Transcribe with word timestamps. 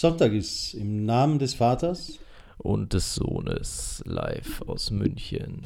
Sonntag 0.00 0.32
ist 0.32 0.74
im 0.74 1.04
Namen 1.06 1.40
des 1.40 1.54
Vaters. 1.54 2.20
Und 2.58 2.92
des 2.92 3.16
Sohnes 3.16 4.00
live 4.06 4.62
aus 4.68 4.92
München. 4.92 5.62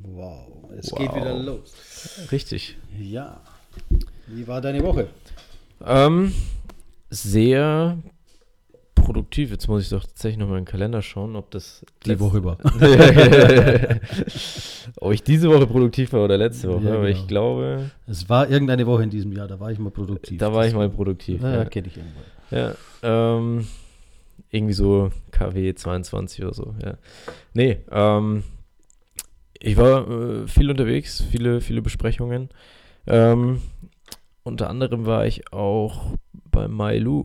Wow, 0.00 0.68
es 0.76 0.90
Wow. 0.90 0.98
geht 0.98 1.14
wieder 1.14 1.38
los. 1.38 1.72
Richtig. 2.32 2.76
Ja. 2.98 3.40
Wie 4.26 4.48
war 4.48 4.60
deine 4.60 4.82
Woche? 4.82 5.06
Ähm, 5.86 6.32
sehr 7.08 7.98
produktiv. 8.96 9.52
Jetzt 9.52 9.68
muss 9.68 9.82
ich 9.84 9.90
doch 9.90 10.02
tatsächlich 10.04 10.38
nochmal 10.38 10.58
in 10.58 10.64
den 10.64 10.70
Kalender 10.70 11.00
schauen, 11.00 11.36
ob 11.36 11.52
das 11.52 11.86
Die 12.04 12.18
Woche 12.18 12.42
war. 12.42 12.58
ob 15.00 15.12
ich 15.12 15.22
diese 15.22 15.48
Woche 15.50 15.68
produktiv 15.68 16.12
war 16.12 16.24
oder 16.24 16.36
letzte 16.36 16.68
Woche. 16.68 16.84
Ja, 16.84 16.94
Aber 16.96 17.06
genau. 17.06 17.16
ich 17.20 17.28
glaube, 17.28 17.90
Es 18.08 18.28
war 18.28 18.48
irgendeine 18.50 18.86
Woche 18.88 19.04
in 19.04 19.10
diesem 19.10 19.32
Jahr, 19.32 19.46
da 19.46 19.60
war 19.60 19.70
ich 19.70 19.78
mal 19.78 19.90
produktiv. 19.90 20.38
da 20.38 20.52
war 20.52 20.66
ich 20.66 20.74
mal 20.74 20.88
produktiv. 20.90 21.40
Ja, 21.42 21.58
ja. 21.58 21.64
kenne 21.64 21.86
ich 21.86 21.96
irgendwo. 21.96 22.18
Ja, 22.50 22.74
ähm, 23.02 23.66
irgendwie 24.50 24.74
so 24.74 25.10
KW 25.30 25.74
22 25.74 26.44
oder 26.44 26.54
so, 26.54 26.74
ja. 26.82 26.96
Nee, 27.52 27.78
ähm, 27.90 28.42
ich 29.60 29.76
war 29.76 30.08
äh, 30.08 30.46
viel 30.48 30.70
unterwegs, 30.70 31.22
viele, 31.30 31.60
viele 31.60 31.82
Besprechungen. 31.82 32.48
Ähm, 33.06 33.60
unter 34.44 34.70
anderem 34.70 35.04
war 35.06 35.26
ich 35.26 35.52
auch 35.52 36.14
bei 36.50 36.68
Mailu. 36.68 37.24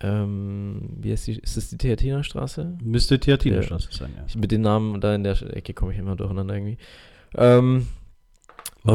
Ähm, 0.00 0.90
wie 1.00 1.10
heißt 1.12 1.26
die? 1.26 1.38
Ist 1.38 1.56
das 1.56 1.70
die 1.70 1.76
Theatiner 1.78 2.22
Straße? 2.22 2.78
Müsste 2.82 3.18
Theatinerstraße 3.18 3.88
sein, 3.92 4.12
ja. 4.16 4.24
Ich, 4.26 4.36
mit 4.36 4.52
den 4.52 4.60
Namen 4.62 5.00
da 5.00 5.14
in 5.14 5.24
der 5.24 5.40
Ecke 5.56 5.74
komme 5.74 5.92
ich 5.92 5.98
immer 5.98 6.14
durcheinander 6.16 6.54
irgendwie. 6.54 6.78
Ähm, 7.34 7.88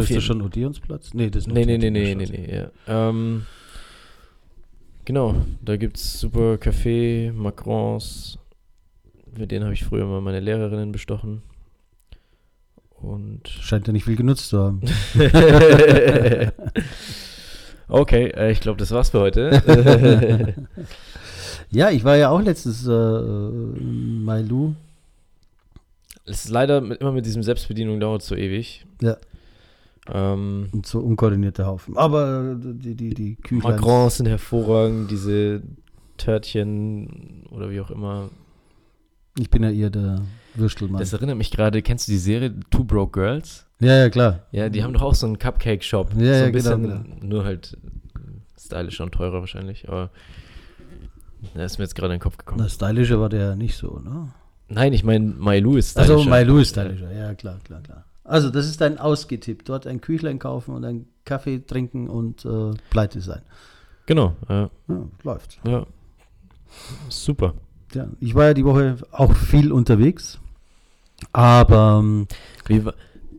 jeden- 0.09 0.19
das 0.19 0.23
schon 0.23 0.41
Odeonsplatz? 0.41 1.13
Nee, 1.13 1.29
das 1.29 1.43
ist 1.43 1.47
nur 1.47 1.55
Nee, 1.57 1.65
nee, 1.65 1.77
nee, 1.77 1.89
nee, 1.89 2.15
nee, 2.15 2.25
Theatinerstraße. 2.25 2.41
nee, 2.41 2.55
ja. 2.87 3.09
Ähm, 3.09 3.45
genau, 5.05 5.35
da 5.61 5.77
gibt 5.77 5.97
es 5.97 6.19
super 6.19 6.57
Kaffee, 6.57 7.31
Macrons. 7.33 8.37
Mit 9.37 9.51
denen 9.51 9.65
habe 9.65 9.73
ich 9.73 9.83
früher 9.83 10.05
mal 10.05 10.21
meine 10.21 10.39
Lehrerinnen 10.39 10.91
bestochen. 10.91 11.41
Und. 13.01 13.47
Scheint 13.47 13.87
ja 13.87 13.93
nicht 13.93 14.05
viel 14.05 14.15
genutzt 14.15 14.49
zu 14.49 14.59
haben. 14.59 14.81
okay, 17.87 18.27
äh, 18.27 18.51
ich 18.51 18.61
glaube, 18.61 18.79
das 18.79 18.91
war's 18.91 19.09
für 19.09 19.19
heute. 19.19 20.55
ja, 21.71 21.89
ich 21.89 22.03
war 22.03 22.15
ja 22.15 22.29
auch 22.29 22.41
letztes 22.41 22.87
äh, 22.87 22.91
Mailu. 22.91 24.75
Es 26.25 26.45
ist 26.45 26.49
leider 26.49 26.79
mit, 26.79 27.01
immer 27.01 27.11
mit 27.11 27.25
diesem 27.25 27.43
Selbstbedienung 27.43 27.99
dauert 27.99 28.21
so 28.21 28.35
ewig. 28.35 28.85
Ja. 29.01 29.17
Ähm, 30.11 30.69
Und 30.71 30.85
so 30.85 30.99
unkoordinierte 30.99 31.65
Haufen. 31.65 31.95
Aber 31.97 32.55
die, 32.55 32.95
die, 32.95 33.13
die 33.13 33.35
Küchlein. 33.35 33.75
Macrons 33.75 34.17
sind 34.17 34.27
hervorragend, 34.27 35.09
diese 35.09 35.61
Törtchen 36.17 37.45
oder 37.51 37.69
wie 37.69 37.79
auch 37.79 37.91
immer. 37.91 38.29
Ich 39.39 39.49
bin 39.49 39.63
ja 39.63 39.71
eher 39.71 39.89
der 39.89 40.21
Würstelmann. 40.55 40.99
Das 40.99 41.13
erinnert 41.13 41.37
mich 41.37 41.51
gerade, 41.51 41.81
kennst 41.81 42.07
du 42.07 42.11
die 42.11 42.17
Serie 42.17 42.53
Two 42.69 42.83
Broke 42.83 43.19
Girls? 43.19 43.65
ja, 43.79 43.97
ja, 43.97 44.09
klar. 44.09 44.41
Ja, 44.51 44.69
die 44.69 44.83
haben 44.83 44.93
doch 44.93 45.01
auch 45.01 45.15
so 45.15 45.25
einen 45.25 45.39
Cupcake-Shop. 45.39 46.11
Ja, 46.15 46.19
so 46.19 46.23
ja, 46.23 46.45
ein 46.45 46.53
genau, 46.53 46.77
bisschen, 46.77 47.19
nur 47.21 47.43
halt 47.43 47.77
stylischer 48.59 49.03
und 49.03 49.11
teurer 49.11 49.39
wahrscheinlich, 49.39 49.87
aber 49.87 50.09
da 51.53 51.63
ist 51.65 51.77
mir 51.77 51.83
jetzt 51.83 51.95
gerade 51.95 52.13
in 52.13 52.19
den 52.19 52.23
Kopf 52.23 52.37
gekommen. 52.37 52.61
Na, 52.61 52.69
stylischer 52.69 53.19
war 53.19 53.29
der 53.29 53.41
ja 53.41 53.55
nicht 53.55 53.75
so, 53.75 53.99
ne? 53.99 54.33
Nein, 54.69 54.93
ich 54.93 55.03
meine, 55.03 55.25
Mailu 55.25 55.75
ist 55.75 55.91
stylischer. 55.91 56.13
Also 56.13 56.29
Mailu 56.29 56.59
ist 56.59 56.69
stylischer, 56.69 57.11
ja, 57.11 57.33
klar, 57.33 57.59
klar, 57.63 57.81
klar. 57.81 58.05
Also, 58.23 58.49
das 58.49 58.65
ist 58.67 58.79
dein 58.81 58.97
Ausgetipp. 58.97 59.65
Dort 59.65 59.85
ein 59.87 59.99
Küchlein 60.01 60.39
kaufen 60.39 60.73
und 60.73 60.85
einen 60.85 61.07
Kaffee 61.25 61.59
trinken 61.65 62.07
und 62.09 62.45
äh, 62.45 62.71
pleite 62.89 63.21
sein. 63.21 63.41
Genau, 64.05 64.35
ja, 64.49 64.69
Ja, 64.87 65.05
läuft. 65.23 65.59
ja. 65.65 65.85
Super. 67.09 67.53
Ja, 67.93 68.07
ich 68.19 68.33
war 68.35 68.45
ja 68.47 68.53
die 68.53 68.65
Woche 68.65 68.97
auch 69.11 69.33
viel 69.35 69.71
unterwegs. 69.71 70.39
Aber, 71.31 71.99
ähm, 72.01 72.27
Wie 72.65 72.83
war, 72.83 72.95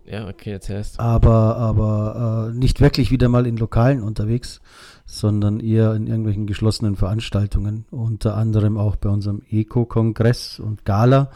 ja, 0.06 0.28
okay, 0.28 0.50
jetzt 0.50 0.70
erst. 0.70 1.00
aber, 1.00 1.56
aber 1.56 2.50
äh, 2.52 2.56
nicht 2.56 2.80
wirklich 2.80 3.10
wieder 3.10 3.28
mal 3.28 3.46
in 3.46 3.56
Lokalen 3.56 4.02
unterwegs, 4.02 4.60
sondern 5.06 5.60
eher 5.60 5.94
in 5.94 6.06
irgendwelchen 6.06 6.46
geschlossenen 6.46 6.96
Veranstaltungen. 6.96 7.84
Unter 7.90 8.36
anderem 8.36 8.78
auch 8.78 8.96
bei 8.96 9.08
unserem 9.10 9.42
Eco-Kongress 9.50 10.60
und 10.60 10.84
Gala 10.84 11.30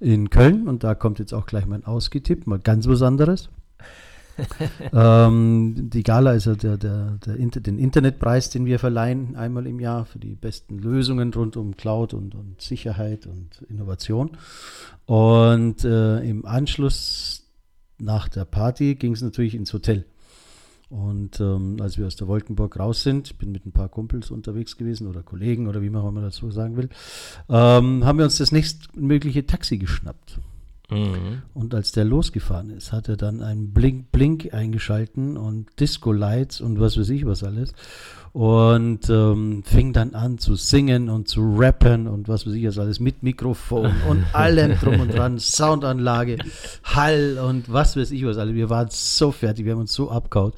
in 0.00 0.30
Köln. 0.30 0.66
Und 0.66 0.82
da 0.82 0.94
kommt 0.94 1.18
jetzt 1.18 1.32
auch 1.32 1.46
gleich 1.46 1.66
mein 1.66 1.84
Ausgetipp, 1.84 2.46
mal 2.46 2.58
ganz 2.58 2.88
was 2.88 3.02
anderes. 3.02 3.50
ähm, 4.92 5.90
die 5.90 6.02
Gala 6.02 6.32
ist 6.32 6.46
ja 6.46 6.54
der, 6.54 6.78
der, 6.78 7.18
der 7.24 7.36
Inter 7.36 7.60
den 7.60 7.78
Internetpreis, 7.78 8.50
den 8.50 8.64
wir 8.64 8.78
verleihen 8.78 9.36
einmal 9.36 9.66
im 9.66 9.80
Jahr 9.80 10.06
für 10.06 10.18
die 10.18 10.34
besten 10.34 10.78
Lösungen 10.78 11.32
rund 11.34 11.56
um 11.56 11.76
Cloud 11.76 12.14
und, 12.14 12.34
und 12.34 12.60
Sicherheit 12.60 13.26
und 13.26 13.62
Innovation. 13.68 14.30
Und 15.06 15.84
äh, 15.84 16.20
im 16.20 16.46
Anschluss 16.46 17.44
nach 17.98 18.28
der 18.28 18.46
Party 18.46 18.94
ging 18.94 19.12
es 19.12 19.22
natürlich 19.22 19.54
ins 19.54 19.72
Hotel. 19.72 20.06
Und 20.90 21.40
ähm, 21.40 21.76
als 21.80 21.98
wir 21.98 22.06
aus 22.08 22.16
der 22.16 22.26
Wolkenburg 22.26 22.78
raus 22.78 23.04
sind, 23.04 23.38
bin 23.38 23.52
mit 23.52 23.64
ein 23.64 23.70
paar 23.70 23.88
Kumpels 23.88 24.32
unterwegs 24.32 24.76
gewesen 24.76 25.06
oder 25.06 25.22
Kollegen 25.22 25.68
oder 25.68 25.82
wie 25.82 25.88
man 25.88 26.02
auch 26.02 26.08
immer 26.08 26.20
dazu 26.20 26.50
sagen 26.50 26.76
will, 26.76 26.88
ähm, 27.48 28.04
haben 28.04 28.18
wir 28.18 28.24
uns 28.24 28.38
das 28.38 28.50
nächstmögliche 28.50 29.46
Taxi 29.46 29.78
geschnappt. 29.78 30.40
Mhm. 30.90 31.42
Und 31.54 31.74
als 31.74 31.92
der 31.92 32.04
losgefahren 32.04 32.70
ist, 32.70 32.92
hat 32.92 33.08
er 33.08 33.16
dann 33.16 33.42
einen 33.42 33.72
Blink-Blink 33.72 34.52
eingeschalten 34.52 35.36
und 35.36 35.66
Disco-Lights 35.78 36.60
und 36.60 36.80
was 36.80 36.98
weiß 36.98 37.08
ich 37.10 37.26
was 37.26 37.42
alles. 37.44 37.72
Und 38.32 39.10
ähm, 39.10 39.64
fing 39.64 39.92
dann 39.92 40.14
an 40.14 40.38
zu 40.38 40.54
singen 40.54 41.08
und 41.10 41.26
zu 41.26 41.40
rappen 41.58 42.06
und 42.06 42.28
was 42.28 42.46
weiß 42.46 42.52
ich 42.54 42.64
was 42.64 42.78
alles 42.78 43.00
mit 43.00 43.24
Mikrofon 43.24 43.90
und 44.08 44.24
allem 44.32 44.78
drum 44.78 45.00
und 45.00 45.12
dran, 45.12 45.40
Soundanlage, 45.40 46.38
Hall 46.84 47.38
und 47.44 47.72
was 47.72 47.96
weiß 47.96 48.12
ich 48.12 48.24
was 48.24 48.38
alles. 48.38 48.54
Wir 48.54 48.70
waren 48.70 48.86
so 48.88 49.32
fertig, 49.32 49.64
wir 49.64 49.72
haben 49.72 49.80
uns 49.80 49.92
so 49.94 50.12
abgehauen. 50.12 50.52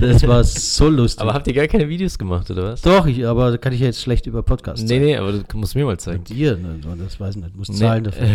Das 0.00 0.26
war 0.26 0.42
so 0.44 0.88
lustig. 0.88 1.20
Aber 1.20 1.34
habt 1.34 1.46
ihr 1.46 1.52
gar 1.52 1.66
keine 1.66 1.90
Videos 1.90 2.18
gemacht, 2.18 2.50
oder 2.50 2.62
was? 2.72 2.80
Doch, 2.80 3.04
ich, 3.04 3.26
aber 3.26 3.50
da 3.50 3.58
kann 3.58 3.74
ich 3.74 3.80
ja 3.80 3.86
jetzt 3.86 4.00
schlecht 4.00 4.24
über 4.26 4.42
Podcast 4.42 4.82
Nee, 4.84 4.88
zeigen. 4.88 5.04
nee, 5.04 5.16
aber 5.18 5.32
du 5.34 5.58
musst 5.58 5.74
mir 5.74 5.84
mal 5.84 5.98
zeigen. 5.98 6.20
Mit 6.20 6.30
dir, 6.30 6.56
ne, 6.56 6.76
das 6.96 7.20
weiß 7.20 7.36
ich 7.36 7.42
nicht, 7.42 7.54
muss 7.54 7.68
Nee. 7.68 7.76
zahlen 7.76 8.04
dafür. 8.04 8.28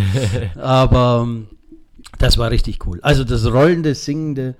Aber 0.62 1.19
ähm, 1.22 1.48
das 2.18 2.38
war 2.38 2.52
richtig 2.52 2.86
cool. 2.86 3.00
Also 3.02 3.24
das 3.24 3.46
rollende, 3.46 3.96
singende 3.96 4.56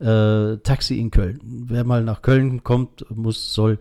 äh, 0.00 0.56
Taxi 0.58 0.98
in 0.98 1.10
Köln. 1.10 1.40
Wer 1.42 1.84
mal 1.84 2.02
nach 2.04 2.22
Köln 2.22 2.62
kommt, 2.62 3.04
muss, 3.10 3.52
soll, 3.52 3.78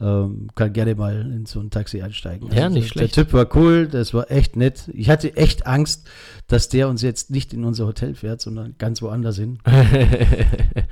ähm, 0.00 0.48
kann 0.54 0.72
gerne 0.72 0.94
mal 0.94 1.20
in 1.20 1.46
so 1.46 1.60
ein 1.60 1.70
Taxi 1.70 2.02
einsteigen. 2.02 2.48
Ja, 2.52 2.64
Also 2.64 2.74
nicht 2.74 2.86
der, 2.86 2.92
schlecht. 2.92 3.16
Der 3.16 3.24
Typ 3.24 3.32
war 3.32 3.56
cool, 3.56 3.86
das 3.86 4.12
war 4.12 4.30
echt 4.30 4.56
nett. 4.56 4.90
Ich 4.92 5.08
hatte 5.08 5.36
echt 5.36 5.66
Angst, 5.66 6.08
dass 6.48 6.68
der 6.68 6.88
uns 6.88 7.02
jetzt 7.02 7.30
nicht 7.30 7.52
in 7.52 7.64
unser 7.64 7.86
Hotel 7.86 8.14
fährt, 8.14 8.40
sondern 8.40 8.74
ganz 8.78 9.00
woanders 9.02 9.36
hin. 9.36 9.58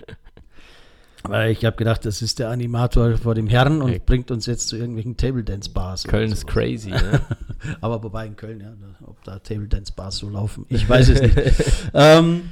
Weil 1.25 1.51
ich 1.51 1.65
habe 1.65 1.77
gedacht, 1.77 2.05
das 2.07 2.23
ist 2.23 2.39
der 2.39 2.49
Animator 2.49 3.17
vor 3.19 3.35
dem 3.35 3.47
Herrn 3.47 3.83
und 3.83 3.93
Ja. 3.93 3.99
bringt 4.05 4.31
uns 4.31 4.47
jetzt 4.47 4.69
zu 4.69 4.77
irgendwelchen 4.77 5.17
Table 5.17 5.45
Dance 5.45 5.69
Bars. 5.71 6.05
Köln 6.05 6.33
ist 6.33 6.47
crazy, 6.47 6.91
ne? 6.91 7.21
Aber 7.83 8.03
wobei 8.03 8.27
in 8.27 8.37
Köln, 8.37 8.61
ja, 8.61 8.73
ob 9.07 9.23
da 9.25 9.39
Table 9.39 9.69
Dance 9.69 9.93
Bars 9.95 10.17
so 10.17 10.31
laufen, 10.31 10.65
ich 10.69 10.89
weiß 10.89 11.11
es 11.11 11.21
nicht. 11.21 11.37
ähm, 11.95 12.43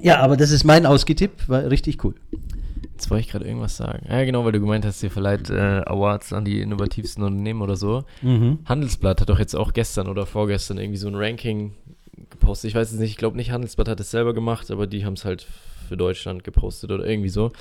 ja, 0.00 0.20
aber 0.20 0.36
das 0.36 0.50
ist 0.52 0.62
mein 0.64 0.86
Ausgetipp, 0.86 1.48
war 1.48 1.68
richtig 1.70 2.04
cool. 2.04 2.14
Jetzt 2.92 3.10
wollte 3.10 3.20
ich 3.20 3.30
gerade 3.30 3.44
irgendwas 3.46 3.76
sagen. 3.76 4.06
Ja, 4.08 4.24
genau, 4.24 4.44
weil 4.44 4.52
du 4.52 4.60
gemeint 4.60 4.84
hast, 4.84 5.02
ihr 5.02 5.10
verleiht 5.10 5.50
äh, 5.50 5.82
Awards 5.86 6.32
an 6.32 6.44
die 6.44 6.60
innovativsten 6.60 7.22
Unternehmen 7.22 7.62
oder 7.62 7.76
so. 7.76 8.04
Handelsblatt 8.64 9.20
hat 9.20 9.28
doch 9.28 9.38
jetzt 9.38 9.54
auch 9.54 9.72
gestern 9.72 10.08
oder 10.08 10.26
vorgestern 10.26 10.78
irgendwie 10.78 10.98
so 10.98 11.06
ein 11.08 11.14
Ranking 11.14 11.74
gepostet. 12.30 12.70
Ich 12.70 12.74
weiß 12.74 12.92
es 12.92 12.98
nicht, 12.98 13.10
ich 13.10 13.16
glaube 13.16 13.36
nicht, 13.36 13.50
Handelsblatt 13.52 13.88
hat 13.88 14.00
es 14.00 14.10
selber 14.10 14.34
gemacht, 14.34 14.70
aber 14.72 14.86
die 14.88 15.04
haben 15.04 15.14
es 15.14 15.24
halt 15.24 15.46
für 15.88 15.96
Deutschland 15.96 16.44
gepostet 16.44 16.90
oder 16.90 17.04
irgendwie 17.06 17.28
so. 17.28 17.52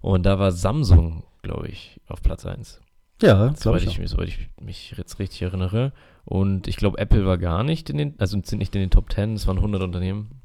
Und 0.00 0.24
da 0.24 0.38
war 0.38 0.52
Samsung, 0.52 1.24
glaube 1.42 1.68
ich, 1.68 2.00
auf 2.08 2.22
Platz 2.22 2.46
1. 2.46 2.80
Ja, 3.22 3.34
glaube 3.48 3.56
Soweit 3.58 3.82
ich. 3.82 3.98
ich, 3.98 4.10
soweit 4.10 4.28
ich 4.28 4.48
mich 4.60 4.94
jetzt 4.96 5.18
richtig 5.18 5.42
erinnere. 5.42 5.92
Und 6.24 6.66
ich 6.68 6.76
glaube, 6.76 6.98
Apple 6.98 7.26
war 7.26 7.36
gar 7.38 7.62
nicht 7.64 7.90
in 7.90 7.98
den, 7.98 8.14
also 8.18 8.40
sind 8.42 8.58
nicht 8.58 8.74
in 8.74 8.80
den 8.80 8.90
Top 8.90 9.12
10, 9.12 9.34
es 9.34 9.46
waren 9.46 9.58
100 9.58 9.82
Unternehmen. 9.82 10.40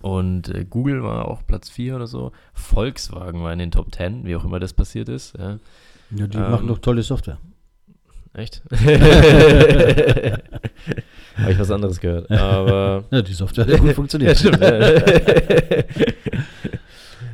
Und 0.00 0.48
äh, 0.48 0.64
Google 0.68 1.02
war 1.02 1.26
auch 1.28 1.44
Platz 1.46 1.70
4 1.70 1.96
oder 1.96 2.06
so. 2.06 2.32
Volkswagen 2.52 3.42
war 3.42 3.52
in 3.52 3.58
den 3.58 3.70
Top 3.70 3.92
10, 3.94 4.24
wie 4.26 4.36
auch 4.36 4.44
immer 4.44 4.60
das 4.60 4.72
passiert 4.72 5.08
ist. 5.08 5.36
Ja. 5.38 5.58
Ja, 6.14 6.26
die 6.26 6.36
Ähm, 6.36 6.50
machen 6.50 6.66
doch 6.68 6.78
tolle 6.78 7.02
Software. 7.02 7.38
Echt? 8.34 8.62
Habe 11.36 11.52
ich 11.52 11.58
was 11.58 11.70
anderes 11.70 12.00
gehört. 12.00 12.30
Aber. 12.30 13.04
Ja, 13.10 13.22
die 13.22 13.34
Software 13.34 13.64
hat 13.64 13.72
ja 13.72 13.78
gut 13.78 13.92
funktioniert. 13.92 14.40
Ja, 14.40 14.50
stimmt. 14.50 14.62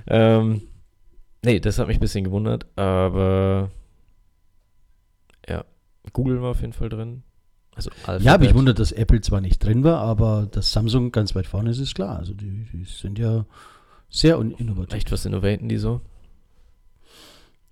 ähm, 0.09 0.63
nee, 1.45 1.61
das 1.61 1.79
hat 1.79 1.87
mich 1.87 1.99
ein 1.99 2.01
bisschen 2.01 2.25
gewundert, 2.25 2.67
aber 2.77 3.71
ja, 5.49 5.65
Google 6.13 6.43
war 6.43 6.51
auf 6.51 6.61
jeden 6.61 6.73
Fall 6.73 6.89
drin. 6.89 7.23
Also 7.77 7.91
Alphabet. 8.07 8.23
Ja, 8.23 8.39
mich 8.39 8.55
wundert, 8.55 8.81
dass 8.81 8.91
Apple 8.91 9.21
zwar 9.21 9.41
nicht 9.41 9.63
drin 9.63 9.85
war, 9.85 10.01
aber 10.01 10.49
dass 10.51 10.73
Samsung 10.73 11.13
ganz 11.13 11.37
weit 11.37 11.47
vorne 11.47 11.71
ist, 11.71 11.79
ist 11.79 11.95
klar. 11.95 12.19
Also 12.19 12.35
die, 12.35 12.67
die 12.73 12.85
sind 12.85 13.21
ja 13.21 13.47
sehr 14.11 14.37
innovativ. 14.41 14.97
Echt, 14.97 15.13
was 15.13 15.25
innovaten 15.27 15.69
die 15.69 15.77
so? 15.77 16.01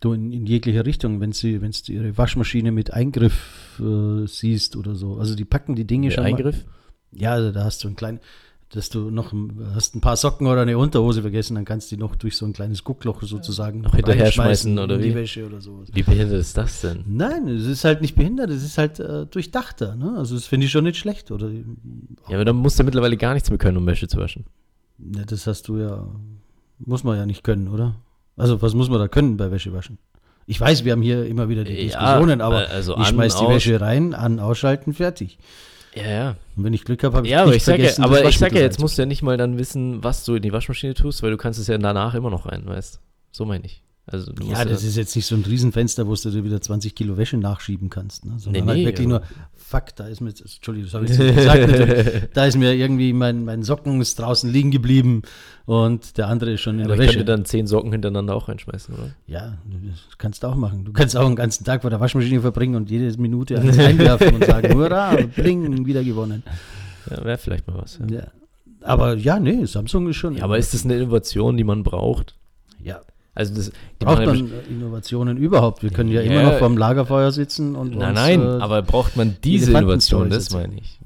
Du 0.06 0.12
in, 0.12 0.32
in 0.32 0.46
jeglicher 0.46 0.84
Richtung, 0.86 1.20
wenn 1.20 1.32
sie, 1.32 1.60
wenn 1.62 1.72
du 1.72 1.92
ihre 1.92 2.16
Waschmaschine 2.16 2.70
mit 2.72 2.92
Eingriff 2.92 3.80
äh, 3.80 4.26
siehst 4.26 4.76
oder 4.76 4.94
so. 4.94 5.16
Also 5.18 5.34
die 5.34 5.44
packen 5.44 5.74
die 5.74 5.86
Dinge 5.86 6.06
Mit 6.06 6.14
schon. 6.14 6.24
mal- 6.24 6.28
Eingriff? 6.30 6.64
Ja, 7.12 7.32
also 7.32 7.50
da 7.52 7.64
hast 7.64 7.82
du 7.84 7.88
ein 7.88 7.96
klein, 7.96 8.20
dass 8.70 8.88
du 8.90 9.10
noch 9.10 9.32
hast 9.74 9.94
ein 9.94 10.00
paar 10.00 10.16
Socken 10.16 10.46
oder 10.48 10.62
eine 10.62 10.76
Unterhose 10.76 11.22
vergessen, 11.22 11.54
dann 11.54 11.64
kannst 11.64 11.90
du 11.90 11.96
die 11.96 12.00
noch 12.00 12.16
durch 12.16 12.36
so 12.36 12.44
ein 12.46 12.52
kleines 12.52 12.82
Guckloch 12.84 13.22
sozusagen 13.22 13.80
Noch 13.82 13.94
hinterher 13.94 14.30
schmeißen 14.32 14.76
oder 14.78 14.96
in 14.96 15.02
die 15.02 15.10
wie? 15.10 15.14
Wäsche 15.14 15.46
oder 15.46 15.60
so. 15.60 15.84
Wie 15.92 16.02
behindert 16.02 16.40
ist 16.40 16.56
das 16.56 16.80
denn? 16.82 17.04
Nein, 17.06 17.46
es 17.48 17.64
ist 17.64 17.84
halt 17.84 18.00
nicht 18.00 18.16
behindert, 18.16 18.50
es 18.50 18.64
ist 18.64 18.76
halt 18.76 18.98
äh, 19.00 19.24
durchdachter. 19.26 19.94
Ne? 19.96 20.14
Also 20.18 20.34
das 20.34 20.46
finde 20.46 20.66
ich 20.66 20.72
schon 20.72 20.84
nicht 20.84 20.98
schlecht. 20.98 21.30
Oder 21.30 21.48
Ja, 22.28 22.34
aber 22.34 22.44
dann 22.44 22.56
musst 22.56 22.78
du 22.78 22.84
mittlerweile 22.84 23.16
gar 23.16 23.34
nichts 23.34 23.48
mehr 23.50 23.58
können, 23.58 23.76
um 23.76 23.86
Wäsche 23.86 24.08
zu 24.08 24.18
waschen. 24.18 24.44
ja, 25.14 25.24
das 25.24 25.46
hast 25.46 25.68
du 25.68 25.78
ja, 25.78 26.06
muss 26.78 27.04
man 27.04 27.16
ja 27.16 27.24
nicht 27.24 27.44
können, 27.44 27.68
oder? 27.68 27.94
Also 28.36 28.60
was 28.62 28.74
muss 28.74 28.88
man 28.90 28.98
da 28.98 29.08
können 29.08 29.36
bei 29.36 29.50
Wäsche 29.50 29.72
waschen? 29.72 29.98
Ich 30.46 30.60
weiß, 30.60 30.84
wir 30.84 30.92
haben 30.92 31.02
hier 31.02 31.26
immer 31.26 31.48
wieder 31.48 31.64
die 31.64 31.72
Ja, 31.72 31.82
Diskussionen, 31.82 32.40
aber 32.40 32.68
also 32.68 32.96
ich 32.96 33.08
schmeiß 33.08 33.36
die. 33.38 33.48
Wäsche 33.48 33.80
rein, 33.80 34.14
an, 34.14 34.38
ausschalten, 34.38 34.92
fertig. 34.92 35.38
Ja, 35.94 36.08
ja. 36.08 36.36
Und 36.56 36.64
wenn 36.64 36.74
ich 36.74 36.84
Glück 36.84 37.02
habe, 37.02 37.16
habe 37.16 37.26
ich 37.26 37.32
Ja, 37.32 37.42
aber 37.42 37.50
nicht 37.50 37.58
ich 37.58 37.64
sag 37.64 37.72
ja, 37.72 37.76
vergessen, 37.78 38.02
das 38.02 38.10
aber 38.10 38.18
ich 38.18 38.22
sag 38.22 38.26
Waschmittel 38.26 38.58
ja, 38.58 38.62
jetzt 38.64 38.78
musst 38.78 38.98
du 38.98 39.02
ja 39.02 39.06
nicht 39.06 39.22
mal 39.22 39.36
dann 39.36 39.58
wissen, 39.58 40.04
was 40.04 40.24
du 40.24 40.34
in 40.34 40.42
die 40.42 40.52
Waschmaschine 40.52 40.94
tust, 40.94 41.22
weil 41.22 41.30
du 41.30 41.36
kannst 41.36 41.58
es 41.58 41.66
ja 41.66 41.78
danach 41.78 42.14
immer 42.14 42.30
noch 42.30 42.46
rein, 42.46 42.66
weißt 42.66 43.00
So 43.32 43.44
meine 43.44 43.64
ich. 43.64 43.82
Also 44.08 44.30
Ja, 44.48 44.64
das 44.64 44.84
ist 44.84 44.96
jetzt 44.96 45.16
nicht 45.16 45.26
so 45.26 45.34
ein 45.34 45.42
Riesenfenster, 45.44 46.06
wo 46.06 46.14
du 46.14 46.30
dir 46.30 46.44
wieder 46.44 46.60
20 46.60 46.94
Kilo 46.94 47.16
Wäsche 47.16 47.38
nachschieben 47.38 47.90
kannst. 47.90 48.24
Ne? 48.24 48.34
Sondern 48.38 48.62
Nee, 48.64 48.68
halt 48.68 48.78
nee, 48.78 48.84
wirklich 48.86 49.06
aber- 49.08 49.18
nur, 49.18 49.22
fuck, 49.56 49.96
da 49.96 50.06
ist 50.06 50.20
mir, 50.20 50.28
jetzt- 50.28 50.42
Entschuldigung, 50.42 50.84
das 50.86 50.94
habe 50.94 51.04
ich 51.06 51.10
jetzt 51.10 51.18
nicht 51.18 51.34
gesagt, 51.34 51.60
natürlich. 51.68 52.22
da 52.34 52.44
ist 52.46 52.56
mir 52.56 52.72
irgendwie 52.74 53.12
mein, 53.12 53.44
mein 53.44 53.64
Socken 53.64 54.00
ist 54.00 54.16
draußen 54.20 54.48
liegen 54.52 54.70
geblieben 54.70 55.22
und 55.64 56.18
der 56.18 56.28
andere 56.28 56.52
ist 56.52 56.60
schon 56.60 56.78
in 56.78 56.84
aber 56.84 56.94
der 56.94 57.04
ich 57.06 57.08
Wäsche. 57.08 57.18
könnte 57.18 57.32
dann 57.32 57.44
zehn 57.46 57.66
Socken 57.66 57.90
hintereinander 57.90 58.36
auch 58.36 58.48
reinschmeißen, 58.48 58.94
oder? 58.94 59.10
ja, 59.26 59.58
das 59.90 60.18
kannst 60.18 60.44
du 60.44 60.46
auch 60.46 60.54
machen. 60.54 60.84
Du 60.84 60.92
kannst 60.92 61.16
auch 61.16 61.26
einen 61.26 61.34
ganzen 61.34 61.64
Tag 61.64 61.80
vor 61.82 61.90
der 61.90 61.98
Waschmaschine 61.98 62.40
verbringen 62.40 62.76
und 62.76 62.88
jede 62.88 63.12
Minute 63.20 63.58
eins 63.58 63.76
einwerfen 63.80 64.36
und 64.36 64.44
sagen, 64.44 64.72
hurra, 64.72 65.16
bling, 65.34 65.84
wieder 65.84 66.04
gewonnen. 66.04 66.44
Ja, 67.10 67.24
wäre 67.24 67.38
vielleicht 67.38 67.66
mal 67.66 67.78
was. 67.78 67.98
Ja. 68.08 68.18
Ja. 68.18 68.26
Aber 68.82 69.16
ja, 69.16 69.40
nee, 69.40 69.64
Samsung 69.64 70.08
ist 70.08 70.14
schon. 70.16 70.36
ja, 70.36 70.44
aber 70.44 70.58
ist 70.58 70.74
das 70.74 70.84
eine 70.84 70.94
Innovation, 70.94 71.56
die 71.56 71.64
man 71.64 71.82
braucht? 71.82 72.36
Ja. 72.80 73.00
Also 73.36 73.54
das, 73.54 73.70
Braucht 73.98 74.20
ja 74.20 74.26
man 74.26 74.50
Innovationen 74.68 75.36
überhaupt? 75.36 75.82
Wir 75.82 75.90
können 75.90 76.10
ja, 76.10 76.22
Ja. 76.22 76.32
immer 76.32 76.50
noch 76.50 76.58
vorm 76.58 76.78
Lagerfeuer 76.78 77.30
sitzen 77.30 77.76
und. 77.76 77.94
Nein, 77.94 78.08
uns, 78.08 78.18
nein, 78.18 78.40
äh, 78.40 78.62
aber 78.62 78.82
braucht 78.82 79.16
man 79.16 79.36
diese 79.44 79.70
Innovation, 79.70 80.30
das 80.30 80.50
meine 80.50 80.78
ich. 80.78 80.98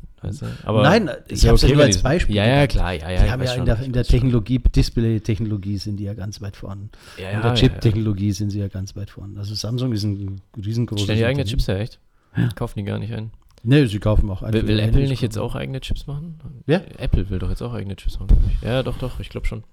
Aber 0.65 0.83
Nein, 0.83 1.11
ich 1.29 1.49
hab's 1.49 1.63
ja 1.63 1.75
nur 1.75 1.83
als 1.83 2.03
Beispiel 2.03 2.37
Ja, 2.37 2.47
ja, 2.47 2.67
klar, 2.67 2.93
ja, 2.93 3.11
ja. 3.11 3.25
Die 3.25 3.31
haben 3.31 3.43
ja 3.43 3.55
in 3.55 3.65
der, 3.65 3.81
in 3.81 3.93
der. 3.93 4.05
Technologie, 4.05 4.59
Display-Technologie 4.59 5.79
sind 5.79 5.97
die 5.97 6.05
ja 6.05 6.15
ganz 6.15 6.43
weit 6.43 6.57
vorne. 6.57 6.91
Ja, 7.17 7.31
in 7.31 7.37
ja, 7.37 7.41
der 7.41 7.51
ja, 7.51 7.57
Chip-Technologie 7.57 8.33
sind 8.33 8.51
sie 8.51 8.61
ja 8.61 8.69
ganz 8.69 8.95
weit 8.97 9.11
vorne. 9.11 9.39
Also 9.39 9.55
Samsung 9.55 9.93
ist 9.93 10.05
ein 10.05 10.21
ja. 10.21 10.63
riesengroßes 10.63 11.05
Stellen 11.05 11.19
die 11.19 11.25
eigene. 11.25 11.45
Chips 11.47 11.69
her, 11.69 11.81
echt? 11.81 11.99
Ja. 12.37 12.49
Kaufen 12.55 12.79
die 12.79 12.85
gar 12.85 12.99
nicht 12.99 13.13
ein. 13.13 13.31
Nee, 13.63 13.87
sie 13.87 13.99
kaufen 13.99 14.31
auch 14.31 14.43
Will, 14.43 14.69
will 14.69 14.79
Apple 14.79 15.09
nicht 15.09 15.23
jetzt 15.23 15.39
auch 15.39 15.55
eigene 15.55 15.81
Chips 15.81 16.07
machen? 16.07 16.39
Wer? 16.67 16.83
Apple 17.01 17.29
will 17.31 17.39
doch 17.39 17.51
jetzt 17.51 17.63
auch 17.63 17.73
eigene 17.73 17.97
Chips 17.97 18.19
machen. 18.19 18.37
Ja, 18.63 18.83
doch, 18.83 18.99
doch, 18.99 19.21
ich 19.21 19.31
glaube 19.31 19.47
schon. 19.47 19.65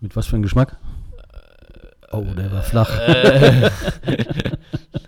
Mit 0.00 0.16
was 0.16 0.26
für 0.26 0.36
einem 0.36 0.42
Geschmack? 0.42 0.78
Oh, 2.12 2.24
der 2.36 2.50
war 2.50 2.62
flach. 2.62 2.90
Äh, 2.98 3.70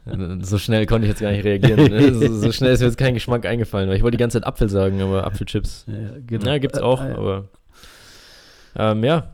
so 0.40 0.58
schnell 0.58 0.86
konnte 0.86 1.06
ich 1.06 1.10
jetzt 1.10 1.20
gar 1.20 1.32
nicht 1.32 1.44
reagieren. 1.44 1.90
ne? 1.90 2.12
So, 2.14 2.40
so 2.40 2.52
schnell 2.52 2.72
ist 2.72 2.80
mir 2.80 2.86
jetzt 2.86 2.98
kein 2.98 3.14
Geschmack 3.14 3.44
eingefallen, 3.44 3.88
weil 3.88 3.96
ich 3.96 4.02
wollte 4.02 4.16
die 4.16 4.20
ganze 4.22 4.40
Zeit 4.40 4.46
Apfel 4.46 4.68
sagen, 4.68 5.00
aber 5.02 5.24
Apfelchips. 5.26 5.86
Ja, 5.88 6.18
genau. 6.24 6.46
Ja, 6.46 6.58
gibt's 6.58 6.78
auch, 6.78 7.02
Äh, 7.02 7.10
äh, 7.10 7.14
aber 7.14 7.48
ähm, 8.76 9.04
ja. 9.04 9.32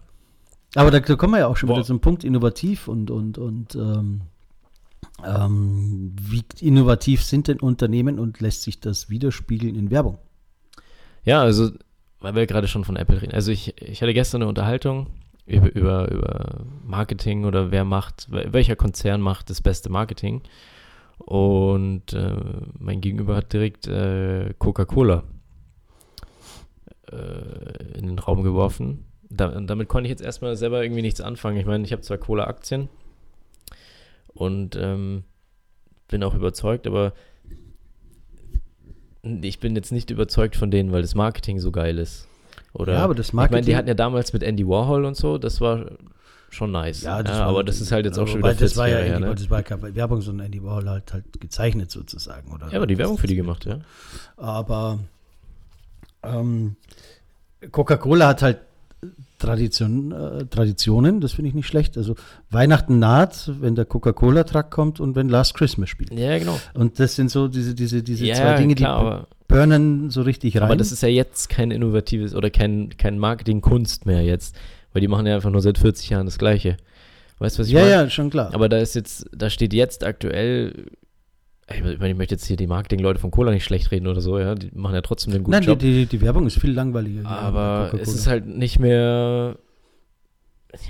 Aber 0.74 0.90
da, 0.90 1.00
da 1.00 1.16
kommen 1.16 1.34
wir 1.34 1.40
ja 1.40 1.46
auch 1.46 1.56
schon 1.56 1.68
Boah. 1.68 1.76
wieder 1.76 1.86
zum 1.86 2.00
Punkt 2.00 2.24
innovativ 2.24 2.88
und, 2.88 3.10
und, 3.10 3.38
und 3.38 3.74
ähm, 3.74 4.22
ähm, 5.24 6.14
wie 6.20 6.44
innovativ 6.60 7.22
sind 7.24 7.48
denn 7.48 7.60
Unternehmen 7.60 8.18
und 8.18 8.40
lässt 8.40 8.62
sich 8.62 8.80
das 8.80 9.10
widerspiegeln 9.10 9.74
in 9.74 9.90
Werbung? 9.90 10.18
Ja, 11.24 11.42
also, 11.42 11.70
weil 12.20 12.34
wir 12.34 12.46
gerade 12.46 12.68
schon 12.68 12.84
von 12.84 12.96
Apple 12.96 13.20
reden. 13.20 13.32
Also 13.34 13.50
ich, 13.50 13.80
ich 13.82 14.00
hatte 14.02 14.14
gestern 14.14 14.42
eine 14.42 14.48
Unterhaltung 14.48 15.08
über, 15.48 15.74
über, 15.74 16.10
über 16.10 16.64
Marketing 16.84 17.44
oder 17.44 17.70
wer 17.70 17.84
macht, 17.84 18.28
welcher 18.30 18.76
Konzern 18.76 19.20
macht 19.20 19.50
das 19.50 19.60
beste 19.60 19.88
Marketing. 19.88 20.42
Und 21.18 22.12
äh, 22.12 22.36
mein 22.78 23.00
Gegenüber 23.00 23.36
hat 23.36 23.52
direkt 23.52 23.88
äh, 23.88 24.54
Coca-Cola 24.58 25.24
äh, 27.10 27.98
in 27.98 28.06
den 28.06 28.18
Raum 28.18 28.42
geworfen. 28.42 29.04
Da, 29.30 29.60
damit 29.60 29.88
konnte 29.88 30.06
ich 30.06 30.10
jetzt 30.10 30.22
erstmal 30.22 30.56
selber 30.56 30.82
irgendwie 30.82 31.02
nichts 31.02 31.20
anfangen. 31.20 31.58
Ich 31.58 31.66
meine, 31.66 31.84
ich 31.84 31.92
habe 31.92 32.02
zwar 32.02 32.18
Cola-Aktien 32.18 32.88
und 34.28 34.76
ähm, 34.76 35.24
bin 36.08 36.22
auch 36.22 36.34
überzeugt, 36.34 36.86
aber 36.86 37.12
ich 39.22 39.58
bin 39.58 39.74
jetzt 39.74 39.92
nicht 39.92 40.10
überzeugt 40.10 40.56
von 40.56 40.70
denen, 40.70 40.92
weil 40.92 41.02
das 41.02 41.14
Marketing 41.14 41.58
so 41.58 41.72
geil 41.72 41.98
ist. 41.98 42.27
Oder 42.78 42.94
Ja, 42.94 43.04
aber 43.04 43.14
das 43.14 43.28
ich 43.28 43.32
meine, 43.32 43.48
die 43.48 43.52
Marketing- 43.54 43.76
hatten 43.76 43.88
ja 43.88 43.94
damals 43.94 44.32
mit 44.32 44.42
Andy 44.42 44.66
Warhol 44.66 45.04
und 45.04 45.16
so, 45.16 45.36
das 45.38 45.60
war 45.60 45.86
schon 46.50 46.70
nice. 46.72 47.02
Ja, 47.02 47.20
Ja, 47.20 47.26
war- 47.28 47.42
aber 47.46 47.64
das 47.64 47.80
ist 47.80 47.92
halt 47.92 48.06
jetzt 48.06 48.16
auch 48.18 48.22
aber 48.22 48.30
schon 48.30 48.38
wieder 48.40 48.48
das 48.50 48.58
40 48.58 48.76
war 48.78 48.88
ja, 48.88 48.96
her, 48.98 49.16
Andy, 49.16 49.28
ne? 49.28 49.34
das 49.34 49.50
war 49.50 49.58
ja 49.58 49.62
keine 49.62 49.94
Werbung, 49.94 50.20
sondern 50.22 50.46
Andy 50.46 50.62
Warhol 50.64 50.88
halt 50.88 51.12
halt 51.12 51.40
gezeichnet 51.40 51.90
sozusagen. 51.90 52.50
Oder? 52.52 52.68
Ja, 52.70 52.76
aber 52.78 52.86
die 52.86 52.96
Werbung 52.98 53.18
für 53.18 53.26
die 53.26 53.36
gemacht, 53.36 53.66
ja. 53.66 53.80
Aber 54.36 54.98
ähm, 56.22 56.76
Coca-Cola 57.72 58.28
hat 58.28 58.42
halt 58.42 58.58
Tradition, 59.38 60.10
äh, 60.10 60.46
Traditionen, 60.46 61.20
das 61.20 61.32
finde 61.32 61.48
ich 61.50 61.54
nicht 61.54 61.68
schlecht. 61.68 61.96
Also 61.96 62.16
Weihnachten 62.50 62.98
naht, 62.98 63.50
wenn 63.60 63.76
der 63.76 63.84
Coca-Cola-Truck 63.84 64.70
kommt 64.70 64.98
und 65.00 65.14
wenn 65.14 65.28
Last 65.28 65.54
Christmas 65.54 65.88
spielt. 65.90 66.12
Ja, 66.12 66.36
genau. 66.38 66.58
Und 66.74 66.98
das 66.98 67.14
sind 67.14 67.30
so 67.30 67.46
diese, 67.46 67.74
diese, 67.74 68.02
diese 68.02 68.26
ja, 68.26 68.34
zwei 68.34 68.56
Dinge, 68.56 68.74
klar, 68.74 68.98
die 69.00 69.06
aber, 69.06 69.26
burnen 69.48 70.10
so 70.10 70.22
richtig 70.22 70.56
rein. 70.56 70.64
aber 70.64 70.76
das 70.76 70.92
ist 70.92 71.02
ja 71.02 71.08
jetzt 71.08 71.48
kein 71.48 71.70
innovatives 71.70 72.34
oder 72.34 72.50
kein, 72.50 72.90
kein 72.96 73.18
Marketing-Kunst 73.18 74.06
mehr 74.06 74.22
jetzt, 74.22 74.54
weil 74.92 75.00
die 75.00 75.08
machen 75.08 75.26
ja 75.26 75.34
einfach 75.34 75.50
nur 75.50 75.62
seit 75.62 75.78
40 75.78 76.10
Jahren 76.10 76.26
das 76.26 76.38
Gleiche. 76.38 76.76
Weißt 77.38 77.56
du, 77.56 77.60
was 77.60 77.68
ich 77.68 77.72
ja, 77.72 77.80
meine? 77.80 77.92
ja, 77.92 78.10
schon 78.10 78.30
klar. 78.30 78.52
Aber 78.52 78.68
da 78.68 78.78
ist 78.78 78.94
jetzt, 78.94 79.26
da 79.32 79.48
steht 79.48 79.72
jetzt 79.72 80.04
aktuell, 80.04 80.86
ich 81.72 81.82
meine, 81.82 82.10
ich 82.10 82.16
möchte 82.16 82.34
jetzt 82.34 82.46
hier 82.46 82.56
die 82.56 82.66
Marketing-Leute 82.66 83.18
von 83.18 83.30
Cola 83.30 83.50
nicht 83.52 83.64
schlecht 83.64 83.90
reden 83.90 84.06
oder 84.06 84.20
so, 84.20 84.38
ja, 84.38 84.54
die 84.54 84.70
machen 84.74 84.94
ja 84.94 85.02
trotzdem 85.02 85.32
einen 85.32 85.44
guten 85.44 85.52
Nein, 85.52 85.62
die, 85.62 85.68
Job. 85.68 85.78
die, 85.78 86.06
die 86.06 86.20
Werbung 86.20 86.46
ist 86.46 86.60
viel 86.60 86.72
langweiliger. 86.72 87.22
ja, 87.22 87.28
aber 87.28 87.92
es 88.00 88.14
ist 88.14 88.26
halt 88.26 88.46
nicht 88.46 88.78
mehr, 88.78 89.56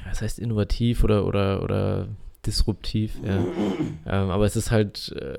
was 0.05 0.20
heißt 0.20 0.38
innovativ 0.38 1.05
oder, 1.05 1.26
oder, 1.26 1.62
oder 1.62 2.08
disruptiv, 2.44 3.14
ja. 3.25 3.37
ähm, 4.06 4.31
aber 4.31 4.46
es 4.46 4.56
ist 4.56 4.70
halt, 4.70 5.14
äh, 5.20 5.37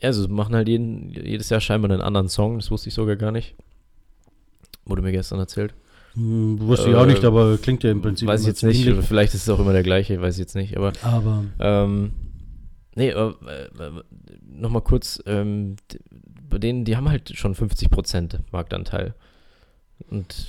ja, 0.00 0.08
also 0.08 0.22
sie 0.22 0.28
machen 0.28 0.54
halt 0.54 0.68
jeden, 0.68 1.10
jedes 1.10 1.48
Jahr 1.50 1.60
scheinbar 1.60 1.90
einen 1.90 2.00
anderen 2.00 2.28
Song, 2.28 2.58
das 2.58 2.70
wusste 2.70 2.88
ich 2.88 2.94
sogar 2.94 3.16
gar 3.16 3.32
nicht. 3.32 3.54
Wurde 4.84 5.02
mir 5.02 5.12
gestern 5.12 5.38
erzählt. 5.38 5.74
Hm, 6.14 6.58
wusste 6.60 6.88
ich 6.90 6.96
auch 6.96 7.04
Äh, 7.04 7.08
nicht, 7.08 7.24
aber 7.24 7.58
klingt 7.58 7.84
ja 7.84 7.90
im 7.90 8.00
Prinzip. 8.00 8.26
weiß 8.28 8.42
ich 8.42 8.46
jetzt 8.46 8.62
nicht, 8.62 8.88
oder 8.88 9.02
vielleicht 9.02 9.34
ist 9.34 9.42
es 9.42 9.48
auch 9.50 9.60
immer 9.60 9.72
der 9.72 9.82
gleiche, 9.82 10.20
weiß 10.20 10.34
ich 10.34 10.40
jetzt 10.40 10.54
nicht, 10.56 10.76
aber 10.76 10.92
Aber 11.02 11.44
Ähm, 11.58 12.12
nee, 12.94 13.12
aber 13.12 13.36
äh, 13.46 13.68
nochmal 14.50 14.82
kurz, 14.82 15.22
ähm, 15.26 15.76
bei 16.48 16.58
denen, 16.58 16.84
die 16.84 16.96
haben 16.96 17.08
halt 17.10 17.36
schon 17.36 17.54
50% 17.54 18.38
Marktanteil. 18.52 19.14
Und 20.10 20.48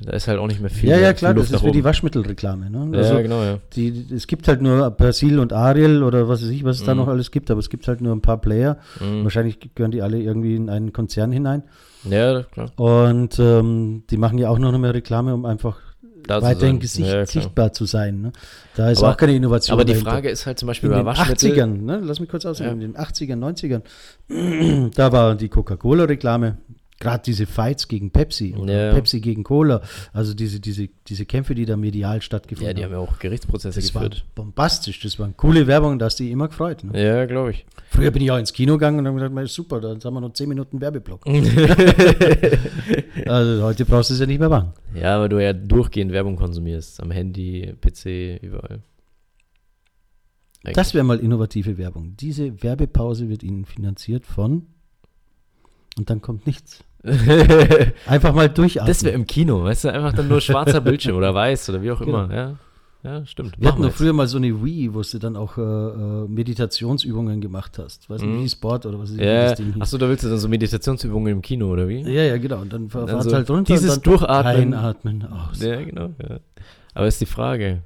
da 0.00 0.12
ist 0.12 0.28
halt 0.28 0.38
auch 0.38 0.46
nicht 0.46 0.60
mehr 0.60 0.70
viel. 0.70 0.90
ja, 0.90 0.98
ja, 0.98 1.12
klar, 1.12 1.32
das 1.34 1.50
ist 1.50 1.64
wie 1.64 1.72
die. 1.72 1.82
Waschmittelreklame. 1.84 2.70
Ne? 2.70 2.88
Ja, 2.92 2.98
Also, 2.98 3.16
genau, 3.22 3.42
ja. 3.42 3.58
die, 3.74 4.06
es 4.14 4.26
gibt 4.26 4.46
halt 4.48 4.60
nur 4.62 4.90
Persil 4.90 5.38
und 5.38 5.52
Ariel 5.52 6.02
oder 6.02 6.28
was 6.28 6.42
weiß 6.42 6.50
ich, 6.50 6.64
was 6.64 6.76
es 6.78 6.84
da 6.84 6.94
Mhm. 6.94 7.00
noch 7.00 7.08
alles 7.08 7.30
gibt, 7.30 7.50
aber 7.50 7.60
es 7.60 7.70
gibt 7.70 7.86
halt 7.88 8.00
nur 8.00 8.14
ein 8.14 8.20
paar 8.20 8.38
Player. 8.40 8.78
Mhm. 9.00 9.24
Wahrscheinlich 9.24 9.58
gehören 9.74 9.90
die 9.92 10.02
alle 10.02 10.18
irgendwie 10.20 10.56
in 10.56 10.68
einen 10.68 10.92
Konzern 10.92 11.32
hinein. 11.32 11.62
Ja, 12.04 12.42
klar. 12.42 12.70
Und 12.76 13.38
ähm, 13.38 14.04
die 14.10 14.16
machen 14.16 14.38
ja 14.38 14.48
auch 14.50 14.58
noch 14.58 14.76
mehr 14.78 14.94
Reklame, 14.94 15.32
um 15.34 15.44
einfach 15.46 15.78
Da 16.26 16.42
weiterhin. 16.42 16.78
Gesicht, 16.80 17.08
Ja, 17.08 17.24
sichtbar 17.24 17.72
zu 17.72 17.84
sein. 17.84 18.20
Ne? 18.20 18.32
Da 18.76 18.90
ist 18.90 18.98
Aber- 19.02 19.12
auch 19.12 19.16
keine 19.16 19.34
Innovation. 19.34 19.72
Aber 19.74 19.84
die 19.84 19.92
dahinter. 19.92 20.10
Frage 20.10 20.28
ist 20.28 20.44
halt 20.46 20.58
zum 20.58 20.66
Beispiel 20.66 20.88
in 20.90 20.94
bei 20.94 21.00
den 21.02 21.06
Waschmittel. 21.06 21.52
80ern, 21.52 21.82
ne? 21.84 22.00
lass 22.04 22.20
mich 22.20 22.28
kurz 22.28 22.44
aussehen, 22.44 22.66
Ja. 22.66 22.72
in 22.72 22.80
den 22.80 22.96
80ern, 22.96 23.38
90ern, 23.38 23.82
da 24.94 25.12
war 25.12 25.34
die 25.36 25.48
Coca-Cola-Reklame, 25.48 26.56
gerade 26.98 27.22
diese 27.24 27.44
Fights 27.46 27.88
gegen 27.88 28.10
Pepsi 28.10 28.54
oder 28.56 28.86
Ja. 28.88 28.94
Pepsi 28.94 29.20
gegen 29.20 29.44
Cola, 29.44 29.82
also 30.14 30.32
diese, 30.32 30.60
diese, 30.60 30.88
diese 31.06 31.26
Kämpfe, 31.26 31.54
die 31.54 31.66
da 31.66 31.76
medial 31.76 32.22
stattgefunden 32.22 32.68
Ja, 32.68 32.72
die 32.74 32.84
haben 32.84 32.92
ja 32.92 32.98
auch 32.98 33.18
Gerichtsprozesse 33.18 33.78
das 33.80 33.94
war 33.94 34.04
geführt. 34.08 34.24
bombastisch, 34.34 35.00
das 35.00 35.18
waren 35.18 35.36
coole 35.36 35.66
Werbung, 35.66 35.98
da 35.98 36.06
hast 36.06 36.18
du 36.18 36.24
dich 36.24 36.32
immer 36.32 36.48
gefreut. 36.48 36.84
Ne? 36.84 37.02
Ja, 37.02 37.26
glaube 37.26 37.50
ich. 37.50 37.66
Früher 37.90 38.10
bin 38.10 38.22
ich 38.22 38.30
auch 38.30 38.38
ins 38.38 38.52
Kino 38.52 38.74
gegangen 38.74 38.98
und 39.00 39.06
habe 39.06 39.16
gedacht, 39.16 39.32
"Mensch, 39.32 39.52
super, 39.52 39.80
dann 39.80 40.00
haben 40.02 40.14
wir 40.14 40.20
noch 40.22 40.32
10 40.32 40.48
Minuten 40.48 40.80
Werbeblock. 40.80 41.26
also 43.26 43.62
heute 43.62 43.84
brauchst 43.84 44.10
du 44.10 44.14
es 44.14 44.20
ja 44.20 44.26
nicht 44.26 44.38
mehr 44.40 44.48
machen. 44.48 44.72
ja, 44.94 45.20
weil 45.20 45.28
du 45.28 45.42
ja 45.42 45.52
durchgehend 45.52 46.12
Werbung 46.12 46.36
konsumierst. 46.36 47.00
Am 47.02 47.10
Handy, 47.10 47.74
PC, 47.80 48.42
überall. 48.42 48.80
Das 50.74 50.94
wäre 50.94 51.04
mal 51.04 51.20
innovative 51.20 51.78
Werbung. 51.78 52.16
Diese 52.18 52.60
Werbepause 52.62 53.28
wird 53.28 53.42
Ihnen 53.44 53.64
finanziert 53.66 54.26
von 54.26 54.66
und 55.96 56.10
dann 56.10 56.20
kommt 56.20 56.46
nichts. 56.46 56.82
Einfach 58.06 58.34
mal 58.34 58.48
durchatmen. 58.48 58.88
Das 58.88 59.02
wäre 59.04 59.14
im 59.14 59.26
Kino, 59.26 59.62
weißt 59.64 59.84
du, 59.84 59.92
einfach 59.92 60.12
dann 60.12 60.28
nur 60.28 60.40
schwarzer 60.40 60.80
Bildschirm 60.80 61.16
oder 61.16 61.34
weiß 61.34 61.68
oder 61.70 61.82
wie 61.82 61.90
auch 61.90 62.00
Genau. 62.00 62.24
immer, 62.24 62.34
ja. 62.34 62.54
Ja, 63.04 63.24
stimmt. 63.24 63.54
Wir 63.60 63.68
hatten 63.68 63.82
doch 63.82 63.92
früher 63.92 64.12
mal 64.12 64.26
so 64.26 64.36
eine 64.36 64.64
Wii, 64.64 64.92
wo 64.92 65.00
du 65.02 65.18
dann 65.18 65.36
auch 65.36 65.56
äh, 65.58 65.60
äh, 65.60 66.26
Meditationsübungen 66.26 67.40
gemacht 67.40 67.78
hast. 67.78 68.10
Weißt 68.10 68.22
du, 68.24 68.26
Mhm. 68.26 68.40
Wii 68.40 68.48
Sport 68.48 68.84
oder 68.86 68.98
was 68.98 69.10
ist 69.10 69.20
Ja, 69.20 69.50
das 69.50 69.58
Ding 69.58 69.74
achso, 69.80 69.96
da 69.96 70.08
willst 70.08 70.24
du 70.24 70.28
dann 70.28 70.38
so 70.38 70.48
Meditationsübungen 70.48 71.32
im 71.34 71.40
Kino, 71.42 71.70
oder 71.70 71.86
wie? 71.86 72.00
Ja, 72.00 72.22
ja, 72.22 72.36
genau. 72.38 72.62
Und 72.62 72.72
dann 72.72 72.88
Dann 72.88 73.06
fahrt 73.06 73.22
so 73.22 73.32
halt 73.32 73.48
runter 73.48 73.74
dieses 73.74 73.98
und 73.98 74.06
dann 74.06 74.12
Durchatmen. 74.18 74.74
einatmen, 74.74 75.22
aus. 75.28 75.62
Ja, 75.62 75.80
genau. 75.84 76.10
Ja. 76.28 76.40
Aber 76.94 77.06
ist 77.06 77.20
die 77.20 77.26
Frage, 77.26 77.82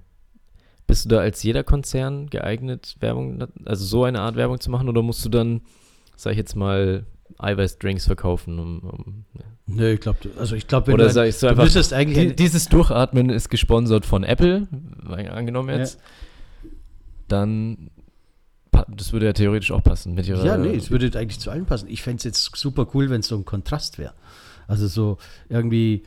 bist 0.87 1.05
du 1.05 1.11
da 1.11 1.19
als 1.19 1.43
jeder 1.43 1.65
Konzern 1.65 2.31
geeignet, 2.31 2.97
Werbung, 3.01 3.45
also 3.67 3.85
so 3.85 4.05
eine 4.05 4.21
Art 4.21 4.37
Werbung 4.37 4.59
zu 4.59 4.71
machen, 4.71 4.89
oder 4.89 5.03
musst 5.03 5.23
du 5.23 5.29
dann, 5.29 5.61
sag 6.17 6.31
ich 6.31 6.39
jetzt 6.39 6.57
mal, 6.57 7.05
Eiweißdrinks 7.43 8.07
verkaufen? 8.07 8.59
Um, 8.59 8.79
um, 8.81 9.25
ja. 9.35 9.45
Nö, 9.67 9.93
ich 9.93 10.01
glaube, 10.01 10.19
also 10.39 10.57
ich 10.57 10.67
glaube, 10.67 10.89
wenn 10.89 10.95
Oder 10.95 11.05
du, 11.07 11.13
sag 11.13 11.27
ich 11.29 11.37
so 11.37 11.47
du 11.47 11.53
einfach, 11.53 11.65
müsstest 11.65 11.93
eigentlich 11.93 12.35
dieses 12.37 12.69
Durchatmen 12.69 13.31
ist 13.31 13.49
gesponsert 13.51 14.05
von 14.05 14.25
Apple, 14.25 14.67
angenommen 15.09 15.69
Ja. 15.71 15.79
jetzt, 15.79 16.01
dann, 17.29 17.91
pa- 18.71 18.87
das 18.89 19.13
würde 19.13 19.27
ja 19.27 19.33
theoretisch 19.33 19.71
auch 19.71 19.83
passen 19.83 20.15
mit 20.15 20.27
ihrer... 20.27 20.45
Ja, 20.45 20.57
nee, 20.57 20.75
es 20.75 20.91
würde 20.91 21.17
eigentlich 21.19 21.39
zu 21.39 21.51
allen 21.51 21.67
passen. 21.67 21.89
Ich 21.89 22.03
fände 22.03 22.19
es 22.19 22.25
jetzt 22.25 22.57
super 22.57 22.89
cool, 22.95 23.11
wenn 23.11 23.21
es 23.21 23.29
so 23.29 23.37
ein 23.37 23.45
Kontrast 23.45 23.99
wäre. 23.99 24.15
Also 24.67 24.87
so 24.89 25.19
irgendwie 25.49 26.05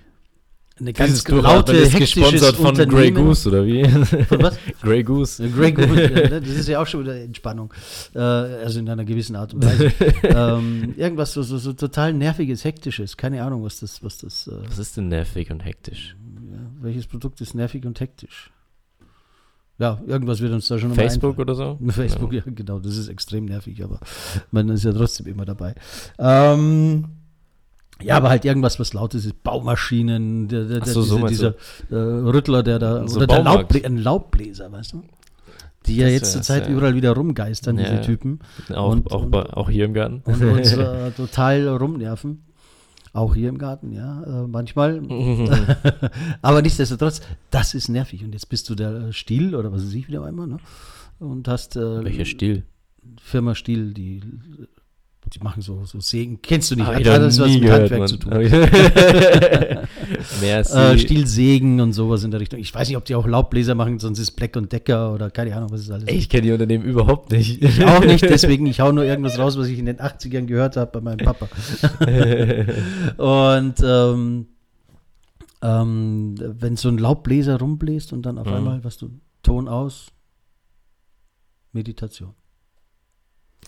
eine 0.79 0.91
ganz 0.91 1.23
Dieses 1.23 1.27
laute, 1.27 1.73
ist 1.73 1.95
gesponsert 1.95 2.55
von 2.55 2.75
Grey. 2.75 3.11
Goose, 3.11 3.47
oder 3.49 3.65
wie? 3.65 3.83
Von 3.85 4.41
was? 4.41 4.57
Grey 4.81 5.03
Goose. 5.03 5.47
Grey 5.49 5.71
Goose, 5.71 6.01
ja, 6.01 6.29
ne? 6.29 6.41
das 6.41 6.49
ist 6.49 6.67
ja 6.67 6.81
auch 6.81 6.87
schon 6.87 7.01
wieder 7.01 7.15
Entspannung. 7.15 7.71
Äh, 8.15 8.19
also 8.19 8.79
in 8.79 8.89
einer 8.89 9.05
gewissen 9.05 9.35
Art 9.35 9.53
und 9.53 9.63
Weise. 9.63 9.91
ähm, 10.23 10.95
irgendwas 10.97 11.33
so, 11.33 11.43
so, 11.43 11.57
so 11.59 11.73
total 11.73 12.13
nerviges, 12.13 12.63
hektisches. 12.63 13.17
Keine 13.17 13.43
Ahnung, 13.43 13.63
was 13.63 13.81
das, 13.81 14.03
was 14.03 14.17
das, 14.17 14.47
äh, 14.47 14.67
Was 14.67 14.79
ist 14.79 14.97
denn 14.97 15.09
nervig 15.09 15.51
und 15.51 15.63
hektisch? 15.63 16.15
ja, 16.51 16.71
welches 16.81 17.07
Produkt 17.07 17.39
ist 17.41 17.53
nervig 17.53 17.85
und 17.85 17.99
hektisch? 17.99 18.51
Ja, 19.79 19.99
irgendwas 20.05 20.39
wird 20.39 20.53
uns 20.53 20.67
da 20.67 20.77
schon 20.77 20.93
Facebook 20.93 21.39
oder 21.39 21.55
so? 21.55 21.79
Facebook, 21.89 22.31
ja. 22.31 22.43
genau, 22.45 22.79
das 22.79 22.95
ist 22.95 23.07
extrem 23.09 23.45
nervig, 23.45 23.83
aber 23.83 23.99
man 24.51 24.69
ist 24.69 24.83
ja 24.83 24.93
trotzdem 24.93 25.25
immer 25.27 25.45
dabei. 25.45 25.73
Ähm, 26.19 27.05
ja, 28.03 28.17
aber 28.17 28.29
halt 28.29 28.45
irgendwas, 28.45 28.79
was 28.79 28.93
laut 28.93 29.13
ist, 29.13 29.25
ist 29.25 29.43
Baumaschinen, 29.43 30.47
der, 30.47 30.65
der, 30.65 30.81
Ach 30.81 30.87
so, 30.87 31.01
so 31.01 31.25
dieser, 31.27 31.55
äh, 31.89 31.95
Rüttler, 31.95 32.63
der 32.63 32.79
da, 32.79 33.07
So 33.07 33.17
oder 33.17 33.27
der. 33.27 33.43
Laubblä 33.43 33.83
ein 33.85 33.97
Laubbläser, 33.97 34.71
weißt 34.71 34.93
du? 34.93 35.03
Die 35.85 35.97
ja 35.97 36.07
jetzt 36.07 36.31
zur 36.31 36.41
Zeit 36.41 36.67
ja. 36.67 36.71
überall 36.73 36.95
wieder 36.95 37.11
rumgeistern, 37.11 37.77
Ja, 37.77 37.89
diese. 37.89 38.01
Typen. 38.01 38.39
Auch, 38.73 38.91
Und- 38.91 39.11
auch, 39.11 39.23
und- 39.23 39.35
auch 39.35 39.69
hier 39.69 39.85
im 39.85 39.93
Garten. 39.93 40.21
Und 40.25 40.41
uns 40.57 40.71
äh, 40.73 41.11
total 41.11 41.67
rumnerven. 41.67 42.43
Auch 43.11 43.35
hier 43.35 43.49
im 43.49 43.57
Garten, 43.59 43.91
ja, 43.91 44.23
äh, 44.23 44.47
manchmal. 44.47 45.01
Aber 46.41 46.61
nichtsdestotrotz, 46.61 47.21
das 47.51 47.73
ist 47.73 47.89
nervig. 47.89 48.23
Und 48.23 48.33
jetzt 48.33 48.49
bist 48.49 48.69
du 48.69 48.75
der 48.75 49.11
Stiel 49.11 49.55
oder 49.55 49.71
was 49.71 49.83
weiß 49.85 49.93
ich, 49.93 50.07
wie 50.07 50.17
auch 50.17 50.25
immer, 50.25 50.47
ne? 50.47 50.57
Und 51.19 51.47
hast 51.47 51.75
äh, 51.75 52.03
Welcher 52.03 52.25
Stil? 52.25 52.63
Firma 53.21 53.53
Stiel, 53.53 53.93
die, 53.93 54.21
die 55.31 55.39
machen 55.39 55.61
so, 55.61 55.83
so 55.85 55.99
Sägen. 55.99 56.41
Kennst 56.41 56.71
du 56.71 56.75
nicht? 56.75 56.85
Hab 56.85 56.95
Hat 56.95 57.07
alles 57.07 57.39
was 57.39 57.49
mit 57.49 57.61
gehört, 57.61 57.81
Handwerk 57.91 57.99
Mann. 57.99 58.07
zu 58.07 58.17
tun. 58.17 58.33
Merci. 60.41 60.77
Äh, 60.77 60.97
Stielsägen 60.97 61.79
und 61.81 61.93
sowas 61.93 62.23
in 62.23 62.31
der 62.31 62.39
Richtung. 62.39 62.59
Ich 62.59 62.73
weiß 62.73 62.87
nicht, 62.87 62.97
ob 62.97 63.05
die 63.05 63.15
auch 63.15 63.25
Laubbläser 63.25 63.75
machen, 63.75 63.99
sonst 63.99 64.19
ist 64.19 64.31
Black 64.31 64.55
und 64.55 64.71
Decker 64.71 65.13
oder 65.13 65.29
keine 65.31 65.55
Ahnung, 65.55 65.71
was 65.71 65.81
ist 65.81 65.91
alles. 65.91 66.07
Ich 66.09 66.29
kenne 66.29 66.43
die 66.43 66.51
Unternehmen 66.51 66.83
überhaupt 66.83 67.31
nicht. 67.31 67.61
Ich 67.61 67.83
auch 67.85 68.03
nicht, 68.03 68.23
deswegen, 68.23 68.65
ich 68.65 68.79
hau 68.81 68.91
nur 68.91 69.05
irgendwas 69.05 69.39
raus, 69.39 69.57
was 69.57 69.67
ich 69.67 69.79
in 69.79 69.85
den 69.85 69.97
80ern 69.97 70.45
gehört 70.45 70.77
habe 70.77 70.91
bei 70.91 71.01
meinem 71.01 71.25
Papa. 71.25 71.47
und 73.17 73.75
ähm, 73.83 74.47
ähm, 75.61 76.35
wenn 76.37 76.75
so 76.75 76.89
ein 76.89 76.97
Laubbläser 76.97 77.59
rumbläst 77.59 78.13
und 78.13 78.23
dann 78.25 78.37
auf 78.37 78.47
Mhm. 78.47 78.53
einmal, 78.53 78.83
was 78.83 78.97
du, 78.97 79.09
Ton 79.41 79.67
aus, 79.67 80.07
Meditation. 81.71 82.33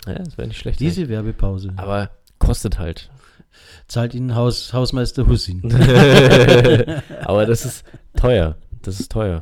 Ja, 0.08 0.14
das 0.16 0.38
wäre 0.38 0.48
nicht 0.48 0.58
schlecht. 0.60 0.80
Diese 0.80 1.08
Werbepause 1.10 1.74
Aber 1.78 2.10
kostet 2.40 2.80
halt. 2.80 3.10
zahlt 3.88 4.14
Ihnen 4.14 4.36
Haus, 4.36 4.74
Hausmeister 4.74 5.28
Hussin. 5.28 5.62
Aber 7.26 7.46
das 7.46 7.66
ist 7.66 7.86
teuer. 8.16 8.56
Das 8.82 9.00
ist 9.00 9.12
teuer. 9.12 9.42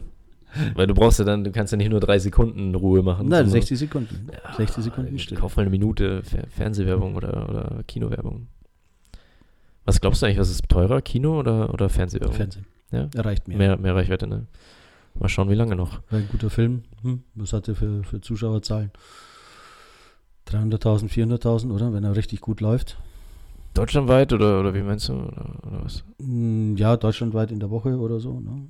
Weil 0.75 0.85
du 0.87 0.93
brauchst 0.93 1.17
ja 1.19 1.25
dann, 1.25 1.43
du 1.43 1.51
kannst 1.51 1.71
ja 1.73 1.77
nicht 1.77 1.89
nur 1.89 1.99
drei 1.99 2.19
Sekunden 2.19 2.75
Ruhe 2.75 3.01
machen. 3.01 3.27
Nein, 3.27 3.45
sondern- 3.45 3.61
60 3.61 3.79
Sekunden. 3.79 4.27
60 4.55 4.83
Sekunden 4.83 5.17
still. 5.19 5.37
Kauf 5.37 5.55
mal 5.55 5.63
eine 5.63 5.71
Minute 5.71 6.21
Fer 6.23 6.45
Fernsehwerbung 6.49 7.15
oder, 7.15 7.49
oder 7.49 7.83
Kinowerbung. 7.87 8.47
Was 9.85 9.99
glaubst 9.99 10.21
du 10.21 10.27
eigentlich, 10.27 10.37
was 10.39 10.49
ist 10.51 10.69
teurer? 10.69 11.01
Kino 11.01 11.39
oder, 11.39 11.73
oder 11.73 11.89
Fernsehwerbung? 11.89 12.35
Fernsehen. 12.35 12.65
Ja? 12.91 13.09
Erreicht 13.15 13.47
mehr. 13.47 13.57
Mehr, 13.57 13.77
mehr 13.77 13.95
Reichweite, 13.95 14.27
ne? 14.27 14.45
Mal 15.15 15.27
schauen, 15.27 15.49
wie 15.49 15.55
lange 15.55 15.75
noch. 15.75 16.01
Ein 16.11 16.27
guter 16.31 16.49
Film. 16.49 16.83
Hm, 17.01 17.23
was 17.35 17.51
hat 17.53 17.67
er 17.67 17.75
für, 17.75 18.03
für 18.03 18.21
Zuschauerzahlen? 18.21 18.91
300.000, 20.49 21.09
400.000, 21.09 21.71
oder? 21.71 21.93
Wenn 21.93 22.03
er 22.03 22.15
richtig 22.15 22.41
gut 22.41 22.61
läuft. 22.61 22.97
Deutschlandweit 23.73 24.31
oder, 24.33 24.59
oder 24.59 24.73
wie 24.73 24.81
meinst 24.81 25.09
du? 25.09 25.13
Oder, 25.13 25.45
oder 25.65 25.83
was? 25.85 26.03
Hm, 26.19 26.75
Ja, 26.77 26.95
deutschlandweit 26.97 27.51
in 27.51 27.59
der 27.59 27.69
Woche 27.71 27.97
oder 27.97 28.19
so. 28.19 28.39
Ne? 28.39 28.67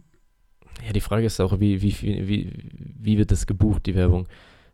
Ja, 0.86 0.94
die 0.94 1.02
Frage 1.02 1.26
ist 1.26 1.40
auch, 1.42 1.60
wie, 1.60 1.82
wie, 1.82 1.94
wie, 2.02 2.52
wie 3.00 3.18
wird 3.18 3.32
das 3.32 3.46
gebucht, 3.48 3.86
die 3.86 3.96
Werbung? 3.96 4.28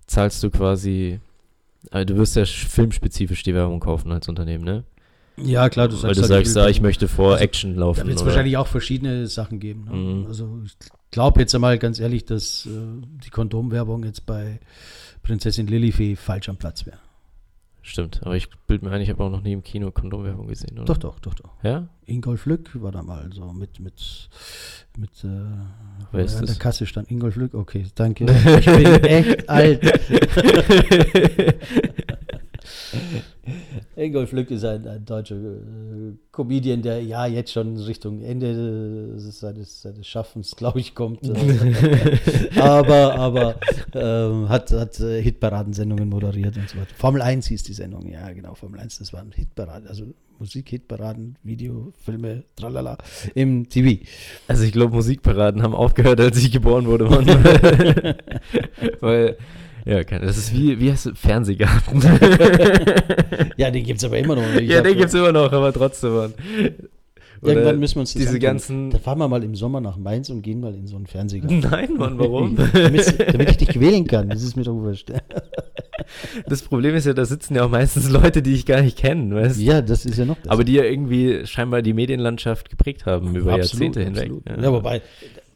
Zahlst 0.08 0.42
du 0.44 0.50
quasi, 0.50 1.20
also 1.92 2.06
du 2.14 2.18
wirst 2.18 2.36
ja 2.36 2.44
sch- 2.44 2.68
filmspezifisch 2.68 3.44
die 3.44 3.54
Werbung 3.54 3.80
kaufen 3.80 4.12
als 4.12 4.28
Unternehmen, 4.28 4.64
ne? 4.64 4.84
Ja, 5.38 5.70
klar, 5.70 5.88
du 5.88 5.96
Weil 6.04 6.14
du 6.14 6.22
halt, 6.22 6.28
sagst, 6.30 6.56
will- 6.56 6.64
ah, 6.64 6.68
ich 6.68 6.82
möchte 6.82 7.08
vor 7.08 7.34
Also, 7.34 7.44
Action 7.46 7.76
laufen. 7.76 8.02
Da 8.02 8.08
wird 8.08 8.18
es 8.18 8.26
wahrscheinlich 8.26 8.58
auch 8.58 8.68
verschiedene 8.68 9.26
Sachen 9.28 9.60
geben. 9.60 9.86
Ne? 9.86 9.96
Mhm. 9.96 10.26
Also 10.28 10.60
ich 10.66 10.74
glaube 11.12 11.40
jetzt 11.40 11.56
einmal 11.56 11.78
ganz 11.80 12.00
ehrlich, 12.00 12.26
dass 12.26 12.66
äh, 12.66 12.70
die 13.24 13.30
Kondomwerbung 13.30 14.04
jetzt 14.04 14.26
bei 14.26 14.60
Prinzessin 15.30 15.68
Lilifee 15.68 16.16
falsch 16.16 16.50
am 16.50 16.58
Platz 16.58 16.88
wäre. 16.88 16.98
Stimmt, 17.84 18.20
aber 18.24 18.36
ich 18.36 18.50
bild 18.66 18.82
mir 18.82 18.90
ein, 18.90 19.02
ich 19.02 19.12
habe 19.12 19.24
auch 19.24 19.30
noch 19.30 19.42
nie 19.44 19.54
im 19.54 19.62
Kino 19.62 19.92
Kondomwerbung 19.92 20.48
gesehen, 20.48 20.78
oder? 20.80 20.86
Doch, 20.86 20.98
doch, 20.98 21.20
doch, 21.20 21.36
doch. 21.36 21.52
Ja? 21.62 21.88
Ingolf 22.08 22.48
Lück 22.48 22.72
war 22.82 22.92
da 22.92 23.04
mal 23.04 23.30
so 23.32 23.54
mit, 23.54 23.80
mit, 23.80 24.30
mit 24.98 25.24
äh, 25.24 25.28
Wer 26.12 26.26
ist 26.26 26.34
an 26.34 26.40
der 26.42 26.48
das? 26.48 26.60
Kasse 26.60 26.88
stand 26.88 27.12
Ingolf 27.12 27.36
Lück. 27.36 27.54
Okay, 27.54 27.86
danke. 27.94 28.26
Ich 28.60 28.66
bin 28.66 29.04
echt 29.04 29.48
alt. 29.48 29.82
Ingolf 34.10 34.32
Lück 34.32 34.50
ist 34.50 34.66
ein, 34.66 34.88
ein 34.88 35.06
deutscher 35.06 35.36
äh, 35.36 36.14
Comedian, 36.32 36.82
der 36.82 37.04
ja 37.04 37.28
jetzt 37.28 37.52
schon 37.52 37.78
Richtung 37.78 38.22
Ende 38.24 39.20
seines, 39.20 39.84
seines 39.84 40.08
Schaffens, 40.08 40.56
glaube 40.56 40.80
ich, 40.80 40.96
kommt. 40.96 41.20
Aber 42.60 43.16
aber 43.16 43.56
ähm, 43.94 44.50
hat, 44.50 44.72
hat 44.72 45.00
äh, 45.00 45.22
Hitparadensendungen 45.22 46.10
moderiert 46.10 46.58
und 46.58 46.68
so 46.68 46.78
weiter. 46.78 46.94
Formel 46.96 47.22
1 47.22 47.48
hieß 47.48 47.64
die 47.64 47.74
Sendung, 47.74 48.08
ja 48.12 48.32
genau, 48.32 48.56
Formel 48.56 48.80
1, 48.80 48.98
das 48.98 49.14
waren 49.14 49.32
Hitparaden, 49.32 49.88
also 49.88 50.06
Musik-Hitparaden, 50.40 51.38
Video, 51.44 51.94
Filme, 52.04 52.44
tralala, 52.56 52.98
im 53.36 53.70
TV. 53.70 54.04
Also 54.48 54.64
ich 54.64 54.72
glaube, 54.72 54.96
Musikparaden 54.96 55.62
haben 55.62 55.76
aufgehört, 55.76 56.20
als 56.20 56.38
ich 56.38 56.52
geboren 56.52 56.88
wurde. 56.88 57.10
Weil, 59.02 59.38
ja, 59.90 60.04
keine, 60.04 60.26
das 60.26 60.38
ist 60.38 60.54
wie, 60.54 60.80
wie 60.80 60.92
heißt 60.92 61.08
es, 61.08 61.20
Fernsehgarten. 61.20 62.02
Ja, 63.58 63.72
den 63.72 63.84
gibt 63.84 64.00
es 64.00 64.06
aber 64.06 64.18
immer 64.18 64.36
noch. 64.36 64.44
Ja, 64.62 64.82
den 64.82 64.98
gibt's 64.98 65.14
immer 65.14 65.32
noch, 65.32 65.52
aber 65.52 65.74
trotzdem, 65.74 66.14
Mann. 66.14 66.34
Oder 67.42 67.54
Irgendwann 67.54 67.80
müssen 67.80 67.96
wir 67.96 68.00
uns 68.02 68.14
das 68.14 68.20
diese 68.20 68.32
antun. 68.34 68.42
ganzen- 68.42 68.90
Da 68.92 69.00
fahren 69.00 69.18
wir 69.20 69.28
mal 69.28 69.44
im 69.44 69.56
Sommer 69.56 69.80
nach 69.82 69.98
Mainz 69.98 70.30
und 70.30 70.42
gehen 70.42 70.60
mal 70.60 70.74
in 70.74 70.88
so 70.88 70.96
einen 70.98 71.08
Fernsehgarten. 71.08 71.60
Nein, 71.60 71.94
Mann, 71.98 72.20
warum? 72.20 72.56
damit, 72.74 73.16
damit 73.34 73.50
ich 73.52 73.58
dich 73.58 73.80
wählen 73.80 74.06
kann. 74.08 74.30
Das 74.30 74.44
ist 74.44 74.56
mir 74.56 74.64
doch 74.64 74.76
wurscht. 74.76 75.12
Das 76.48 76.64
Problem 76.64 76.96
ist 76.96 77.06
ja, 77.06 77.14
da 77.14 77.24
sitzen 77.26 77.56
ja 77.56 77.66
auch 77.66 77.70
meistens 77.70 78.10
Leute, 78.10 78.42
die 78.42 78.54
ich 78.56 78.66
gar 78.66 78.82
nicht 78.82 78.98
kenne, 78.98 79.36
weißt 79.36 79.60
du? 79.60 79.64
Ja, 79.64 79.82
das 79.82 80.06
ist 80.06 80.18
ja 80.18 80.26
noch 80.26 80.38
besser. 80.38 80.52
Aber 80.52 80.64
die 80.64 80.74
ja 80.74 80.84
irgendwie 80.84 81.46
scheinbar 81.46 81.82
die 81.84 81.94
Medienlandschaft 81.94 82.70
geprägt 82.70 83.06
haben 83.06 83.36
über 83.36 83.54
Absolut, 83.54 83.96
Jahrzehnte 83.96 84.04
hinweg. 84.04 84.32
absolut. 84.46 84.64
Ja. 84.64 84.72
wobei, 84.72 85.02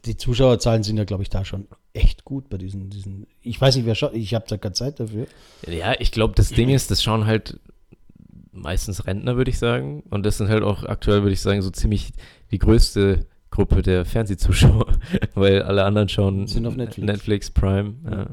die 0.04 0.16
Zuschauerzahlen 0.16 0.82
sind 0.82 0.96
ja, 0.96 1.04
glaube 1.04 1.22
ich, 1.22 1.30
da 1.30 1.44
schon 1.44 1.66
echt 1.92 2.24
gut 2.24 2.48
bei 2.48 2.58
diesen, 2.58 2.90
diesen 2.90 3.26
ich 3.42 3.60
weiß 3.60 3.76
nicht, 3.76 3.86
wer 3.86 3.94
schaut, 3.94 4.14
ich 4.14 4.34
habe 4.34 4.44
da 4.48 4.56
keine 4.56 4.74
Zeit 4.74 5.00
dafür. 5.00 5.26
Ja, 5.66 5.94
ich 5.98 6.12
glaube, 6.12 6.34
das 6.34 6.50
Ding 6.50 6.68
ist, 6.70 6.90
das 6.90 7.02
schauen 7.02 7.26
halt 7.26 7.58
meistens 8.52 9.06
Rentner, 9.06 9.36
würde 9.36 9.50
ich 9.50 9.58
sagen. 9.58 10.02
Und 10.10 10.24
das 10.24 10.38
sind 10.38 10.48
halt 10.48 10.62
auch 10.62 10.84
aktuell, 10.84 11.22
würde 11.22 11.32
ich 11.32 11.40
sagen, 11.40 11.62
so 11.62 11.70
ziemlich 11.70 12.12
die 12.50 12.58
größte 12.58 13.26
Gruppe 13.50 13.82
der 13.82 14.04
Fernsehzuschauer, 14.04 14.86
weil 15.34 15.62
alle 15.62 15.84
anderen 15.84 16.08
schauen 16.08 16.46
Sind 16.46 16.66
auf 16.66 16.76
Netflix. 16.76 17.06
Netflix 17.06 17.50
Prime. 17.50 17.94
Ja. 18.04 18.10
Ja. 18.10 18.26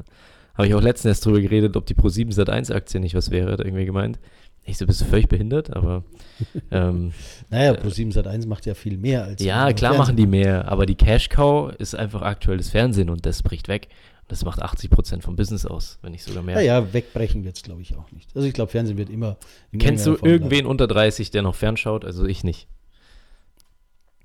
Habe 0.54 0.68
ich 0.68 0.74
auch 0.74 0.82
letztens 0.82 1.10
erst 1.10 1.26
drüber 1.26 1.40
geredet, 1.40 1.76
ob 1.76 1.86
die 1.86 1.94
Pro7 1.94 2.34
Sat1 2.34 2.74
Aktie 2.74 3.00
nicht 3.00 3.14
was 3.14 3.30
wäre, 3.30 3.52
hat 3.52 3.60
irgendwie 3.60 3.86
gemeint. 3.86 4.18
Ich 4.64 4.78
so, 4.78 4.86
bist 4.86 5.00
du 5.00 5.04
völlig 5.06 5.28
behindert, 5.28 5.74
aber 5.74 6.04
ähm, 6.70 7.12
Naja, 7.50 7.72
Pro7 7.72 8.12
Sat1 8.14 8.46
macht 8.46 8.64
ja 8.66 8.74
viel 8.74 8.96
mehr 8.96 9.24
als. 9.24 9.42
ja, 9.42 9.72
klar 9.72 9.96
machen 9.96 10.16
die 10.16 10.26
mehr, 10.26 10.68
aber 10.70 10.86
die 10.86 10.94
Cash 10.94 11.28
Cow 11.28 11.72
ist 11.78 11.94
einfach 11.94 12.22
aktuelles 12.22 12.70
Fernsehen 12.70 13.10
und 13.10 13.26
das 13.26 13.42
bricht 13.42 13.68
weg. 13.68 13.88
Das 14.28 14.44
macht 14.44 14.62
80% 14.62 15.20
vom 15.20 15.36
Business 15.36 15.66
aus, 15.66 15.98
wenn 16.00 16.12
nicht 16.12 16.22
sogar 16.22 16.42
mehr. 16.42 16.54
Naja, 16.54 16.92
wegbrechen 16.92 17.44
wird 17.44 17.56
es, 17.56 17.62
glaube 17.62 17.82
ich, 17.82 17.96
auch 17.96 18.10
nicht. 18.12 18.34
Also 18.34 18.46
ich 18.46 18.54
glaube, 18.54 18.70
Fernsehen 18.70 18.96
wird 18.96 19.10
immer. 19.10 19.36
Kennst 19.78 20.06
du 20.06 20.16
irgendwen 20.22 20.64
unter 20.64 20.86
30, 20.86 21.30
der 21.32 21.42
noch 21.42 21.54
fernschaut? 21.54 22.04
Also 22.04 22.24
ich 22.24 22.44
nicht. 22.44 22.68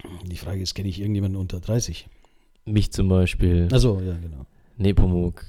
bleiben. 0.01 0.29
Die 0.29 0.38
Frage 0.38 0.62
ist, 0.62 0.75
kenne 0.75 0.89
ich 0.89 1.00
irgendjemanden 1.00 1.39
unter 1.39 1.60
30? 1.60 2.08
Mich 2.65 2.91
zum 2.91 3.10
Beispiel. 3.10 3.67
Achso, 3.72 4.00
ja, 4.01 4.13
genau. 4.13 4.46
Nepomuk. 4.77 5.46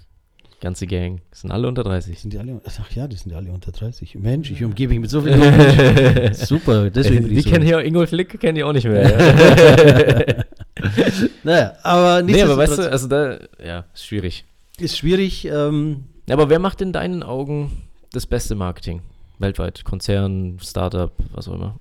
Ganze 0.61 0.87
Gang. 0.87 1.21
Sind 1.31 1.53
alle 1.53 1.69
unter 1.69 1.85
30. 1.85 2.19
Sind 2.19 2.33
die 2.33 2.39
alle, 2.39 2.61
ach 2.65 2.91
ja, 2.91 3.07
die 3.07 3.17
sind 3.17 3.33
alle 3.33 3.53
unter 3.53 3.71
30. 3.71 4.17
Mensch, 4.17 4.51
ich 4.51 4.65
umgebe 4.65 4.93
mich 4.93 5.01
mit 5.01 5.11
so 5.11 5.21
vielen 5.23 5.39
Menschen. 5.39 6.35
Super, 6.35 6.91
deswegen. 6.91 7.29
Die 7.29 7.41
so. 7.41 7.51
kennen 7.51 7.65
hier 7.65 7.79
Ingolf 7.81 8.11
Lick, 8.11 8.41
kennen 8.41 8.57
die 8.57 8.65
auch 8.65 8.73
nicht 8.73 8.87
mehr. 8.87 9.09
Ja. 9.09 10.45
naja, 11.45 11.73
aber 11.85 12.23
nicht. 12.23 12.37
Nee, 12.37 12.43
aber 12.43 12.57
weißt 12.57 12.79
du, 12.79 12.91
also 12.91 13.07
da, 13.07 13.39
ja, 13.65 13.85
ist 13.95 14.07
schwierig. 14.07 14.45
Ist 14.79 14.99
schwierig. 14.99 15.45
Ähm, 15.45 16.05
aber 16.29 16.51
wer 16.51 16.59
macht 16.59 16.81
in 16.81 16.93
deinen 16.93 17.23
Augen 17.23 17.71
das 18.13 18.27
beste 18.27 18.55
Marketing? 18.55 19.01
Weltweit? 19.39 19.85
Konzern, 19.85 20.59
Startup, 20.61 21.13
was 21.33 21.49
auch 21.49 21.55
immer. 21.55 21.79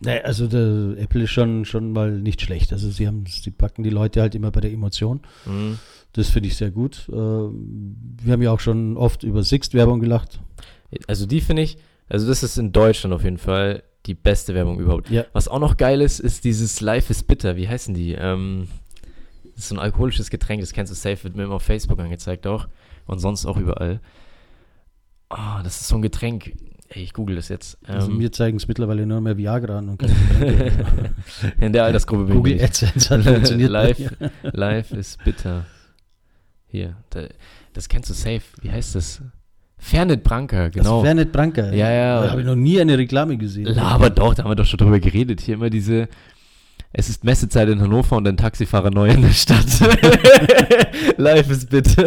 Nee, 0.00 0.20
also 0.20 0.46
der 0.46 1.02
Apple 1.02 1.24
ist 1.24 1.30
schon, 1.30 1.64
schon 1.64 1.92
mal 1.92 2.10
nicht 2.10 2.42
schlecht. 2.42 2.72
Also 2.72 2.90
sie 2.90 3.06
haben, 3.06 3.24
sie 3.26 3.50
packen 3.50 3.82
die 3.82 3.90
Leute 3.90 4.20
halt 4.20 4.34
immer 4.34 4.50
bei 4.50 4.60
der 4.60 4.72
Emotion. 4.72 5.20
Mhm. 5.46 5.78
Das 6.14 6.30
finde 6.30 6.48
ich 6.48 6.56
sehr 6.56 6.70
gut. 6.70 7.08
Äh, 7.08 7.14
wir 7.14 8.32
haben 8.32 8.42
ja 8.42 8.52
auch 8.52 8.60
schon 8.60 8.96
oft 8.96 9.24
über 9.24 9.42
Sixt-Werbung 9.42 10.00
gelacht. 10.00 10.40
Also 11.08 11.26
die 11.26 11.40
finde 11.40 11.62
ich, 11.62 11.76
also 12.08 12.26
das 12.26 12.42
ist 12.42 12.56
in 12.56 12.72
Deutschland 12.72 13.12
auf 13.14 13.24
jeden 13.24 13.38
Fall 13.38 13.82
die 14.06 14.14
beste 14.14 14.54
Werbung 14.54 14.78
überhaupt. 14.78 15.10
Ja. 15.10 15.24
Was 15.32 15.48
auch 15.48 15.58
noch 15.58 15.76
geil 15.76 16.00
ist, 16.00 16.20
ist 16.20 16.44
dieses 16.44 16.80
Life 16.80 17.10
is 17.10 17.22
Bitter. 17.22 17.56
Wie 17.56 17.68
heißen 17.68 17.94
die? 17.94 18.12
Ähm, 18.12 18.68
das 19.54 19.64
ist 19.64 19.68
so 19.70 19.74
ein 19.74 19.80
alkoholisches 19.80 20.30
Getränk, 20.30 20.60
das 20.60 20.72
kennst 20.72 20.92
du 20.92 20.96
safe, 20.96 21.24
wird 21.24 21.36
mir 21.36 21.44
immer 21.44 21.54
auf 21.54 21.62
Facebook 21.62 21.98
angezeigt 21.98 22.46
auch. 22.46 22.68
Und 23.06 23.18
sonst 23.18 23.44
auch 23.44 23.56
überall. 23.56 24.00
Oh, 25.30 25.62
das 25.62 25.80
ist 25.80 25.88
so 25.88 25.96
ein 25.96 26.02
Getränk. 26.02 26.54
Ey, 26.88 27.02
ich 27.02 27.12
google 27.12 27.36
das 27.36 27.48
jetzt. 27.48 27.78
Also 27.86 28.10
ähm, 28.10 28.18
mir 28.18 28.30
zeigen 28.30 28.56
es 28.56 28.68
mittlerweile 28.68 29.04
nur 29.04 29.20
mehr 29.20 29.36
Viagra 29.36 29.78
an 29.78 29.88
und 29.88 30.02
In 31.60 31.72
der 31.72 31.84
Altersgruppe 31.84 32.24
bin 32.24 32.36
Google 32.36 32.62
AdSense 32.62 33.10
hat 33.10 33.24
funktioniert. 33.24 33.70
Life, 33.72 34.16
life 34.52 34.96
is 34.96 35.16
bitter. 35.24 35.64
Hier, 36.74 36.96
da, 37.10 37.28
das 37.72 37.88
kennst 37.88 38.10
du 38.10 38.14
safe. 38.14 38.42
Wie 38.60 38.68
heißt 38.68 38.96
das? 38.96 39.22
Fernet 39.78 40.24
Branca, 40.24 40.70
genau. 40.70 40.96
Das 40.96 41.04
Fernet 41.04 41.30
Branca. 41.30 41.70
Ja, 41.72 41.88
ja. 41.88 42.22
Da 42.22 42.30
habe 42.32 42.40
ich 42.40 42.46
noch 42.48 42.56
nie 42.56 42.80
eine 42.80 42.98
Reklame 42.98 43.36
gesehen. 43.36 43.78
Aber 43.78 44.10
doch, 44.10 44.34
da 44.34 44.42
haben 44.42 44.50
wir 44.50 44.56
doch 44.56 44.66
schon 44.66 44.78
drüber 44.78 44.98
geredet. 44.98 45.40
Hier 45.40 45.54
immer 45.54 45.70
diese. 45.70 46.08
Es 46.92 47.08
ist 47.08 47.22
Messezeit 47.22 47.68
in 47.68 47.80
Hannover 47.80 48.16
und 48.16 48.26
ein 48.26 48.36
Taxifahrer 48.36 48.90
neu 48.90 49.08
in 49.08 49.22
der 49.22 49.28
Stadt. 49.28 49.66
Life 51.16 51.52
is 51.52 51.64
bitte. 51.64 52.02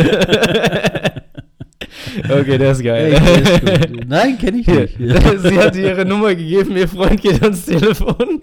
okay, 2.25 2.57
der 2.57 2.71
ist 2.73 2.83
geil. 2.83 3.17
Hey, 3.17 3.41
ist 3.41 4.05
Nein, 4.05 4.37
kenne 4.37 4.57
ich 4.57 4.67
nicht. 4.67 4.97
Sie 4.97 5.57
hat 5.57 5.77
ihre 5.77 6.03
Nummer 6.03 6.35
gegeben, 6.35 6.75
ihr 6.75 6.89
Freund 6.89 7.21
geht 7.21 7.41
ans 7.41 7.63
Telefon. 7.67 8.41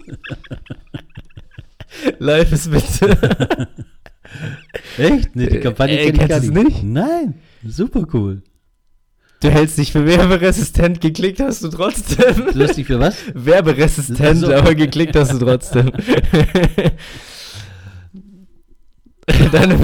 Life 2.17 2.51
is 2.51 2.67
bitte. 2.67 3.67
Echt? 4.97 5.35
Nee, 5.35 5.47
die 5.47 5.59
Kampagne 5.59 5.97
kenne 5.97 6.23
ich 6.23 6.27
gar 6.29 6.39
nicht. 6.39 6.83
Nein, 6.83 7.35
super 7.65 8.05
cool. 8.13 8.41
Du 9.41 9.49
hältst 9.49 9.77
dich 9.77 9.91
für 9.91 10.05
werberesistent, 10.05 11.01
geklickt 11.01 11.39
hast 11.39 11.63
du 11.63 11.67
trotzdem. 11.67 12.47
Du 12.53 12.63
hast 12.63 12.77
dich 12.77 12.87
für 12.87 12.99
was? 12.99 13.15
Werberesistent, 13.33 14.39
so. 14.39 14.53
aber 14.53 14.73
geklickt 14.75 15.15
hast 15.15 15.33
du 15.33 15.39
trotzdem. 15.39 15.91
Deine 19.51 19.77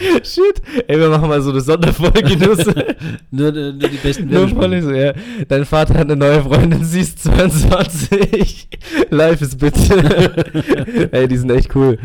Shit. 0.24 0.62
Ey, 0.86 0.98
wir 0.98 1.08
machen 1.08 1.28
mal 1.28 1.42
so 1.42 1.50
eine 1.50 1.60
Sonderfolge. 1.60 2.36
nur, 3.30 3.52
nur, 3.52 3.72
die 3.72 3.96
besten 4.02 4.28
Nur 4.28 4.48
so, 4.82 4.90
ja. 4.92 5.12
Dein 5.48 5.64
Vater 5.64 5.94
hat 5.94 6.10
eine 6.10 6.16
neue 6.16 6.42
Freundin, 6.42 6.84
sie 6.84 7.00
ist 7.00 7.22
22. 7.22 8.68
Life 9.10 9.44
ist 9.44 9.58
bitte. 9.58 11.12
Ey, 11.12 11.28
die 11.28 11.36
sind 11.36 11.50
echt 11.50 11.74
cool. 11.74 11.98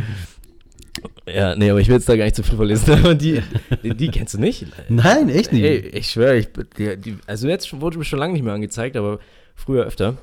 Ja, 1.27 1.55
nee, 1.55 1.71
aber 1.71 1.79
ich 1.79 1.87
will 1.87 1.95
jetzt 1.95 2.07
da 2.07 2.15
gar 2.15 2.25
nicht 2.25 2.35
zu 2.35 2.43
viel 2.43 2.57
verlesen. 2.57 2.93
Aber 2.93 3.15
die, 3.15 3.41
die, 3.83 3.95
die 3.95 4.09
kennst 4.09 4.35
du 4.35 4.39
nicht? 4.39 4.67
Nein, 4.89 5.29
echt 5.29 5.53
nicht. 5.53 5.63
Ey, 5.63 5.77
ich 5.77 6.07
schwöre, 6.11 6.37
ich, 6.37 6.49
die, 6.77 6.97
die, 6.97 7.17
also 7.25 7.47
jetzt 7.47 7.79
wurde 7.81 7.97
mir 7.97 8.05
schon 8.05 8.19
lange 8.19 8.33
nicht 8.33 8.43
mehr 8.43 8.53
angezeigt, 8.53 8.95
aber 8.95 9.19
früher 9.55 9.85
öfter. 9.85 10.17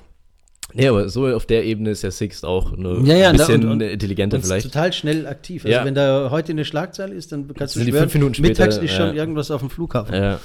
Nee, 0.75 0.89
aber 0.89 1.09
so 1.09 1.27
auf 1.27 1.47
der 1.47 1.65
Ebene 1.65 1.91
ist 1.91 2.03
ja 2.03 2.11
Sixt 2.11 2.45
auch 2.45 2.73
eine 2.73 3.01
ja, 3.05 3.17
ja, 3.17 3.33
bisschen 3.33 3.65
und, 3.65 3.73
und, 3.73 3.81
intelligenter 3.83 4.37
und 4.37 4.45
vielleicht. 4.45 4.67
total 4.67 4.93
schnell 4.93 5.27
aktiv. 5.27 5.65
Also 5.65 5.77
ja. 5.77 5.85
wenn 5.85 5.95
da 5.95 6.31
heute 6.31 6.53
eine 6.53 6.65
Schlagzeile 6.65 7.15
ist, 7.15 7.33
dann 7.33 7.53
kannst 7.55 7.77
du 7.77 7.81
schwören, 7.81 7.93
die 7.93 7.99
fünf 7.99 8.15
Minuten 8.15 8.35
später, 8.35 8.65
mittags 8.65 8.79
ist 8.79 8.95
schon 8.95 9.15
irgendwas 9.15 9.51
auf 9.51 9.61
dem 9.61 9.71
Flughafen. 9.71 10.15
Ja. 10.15 10.41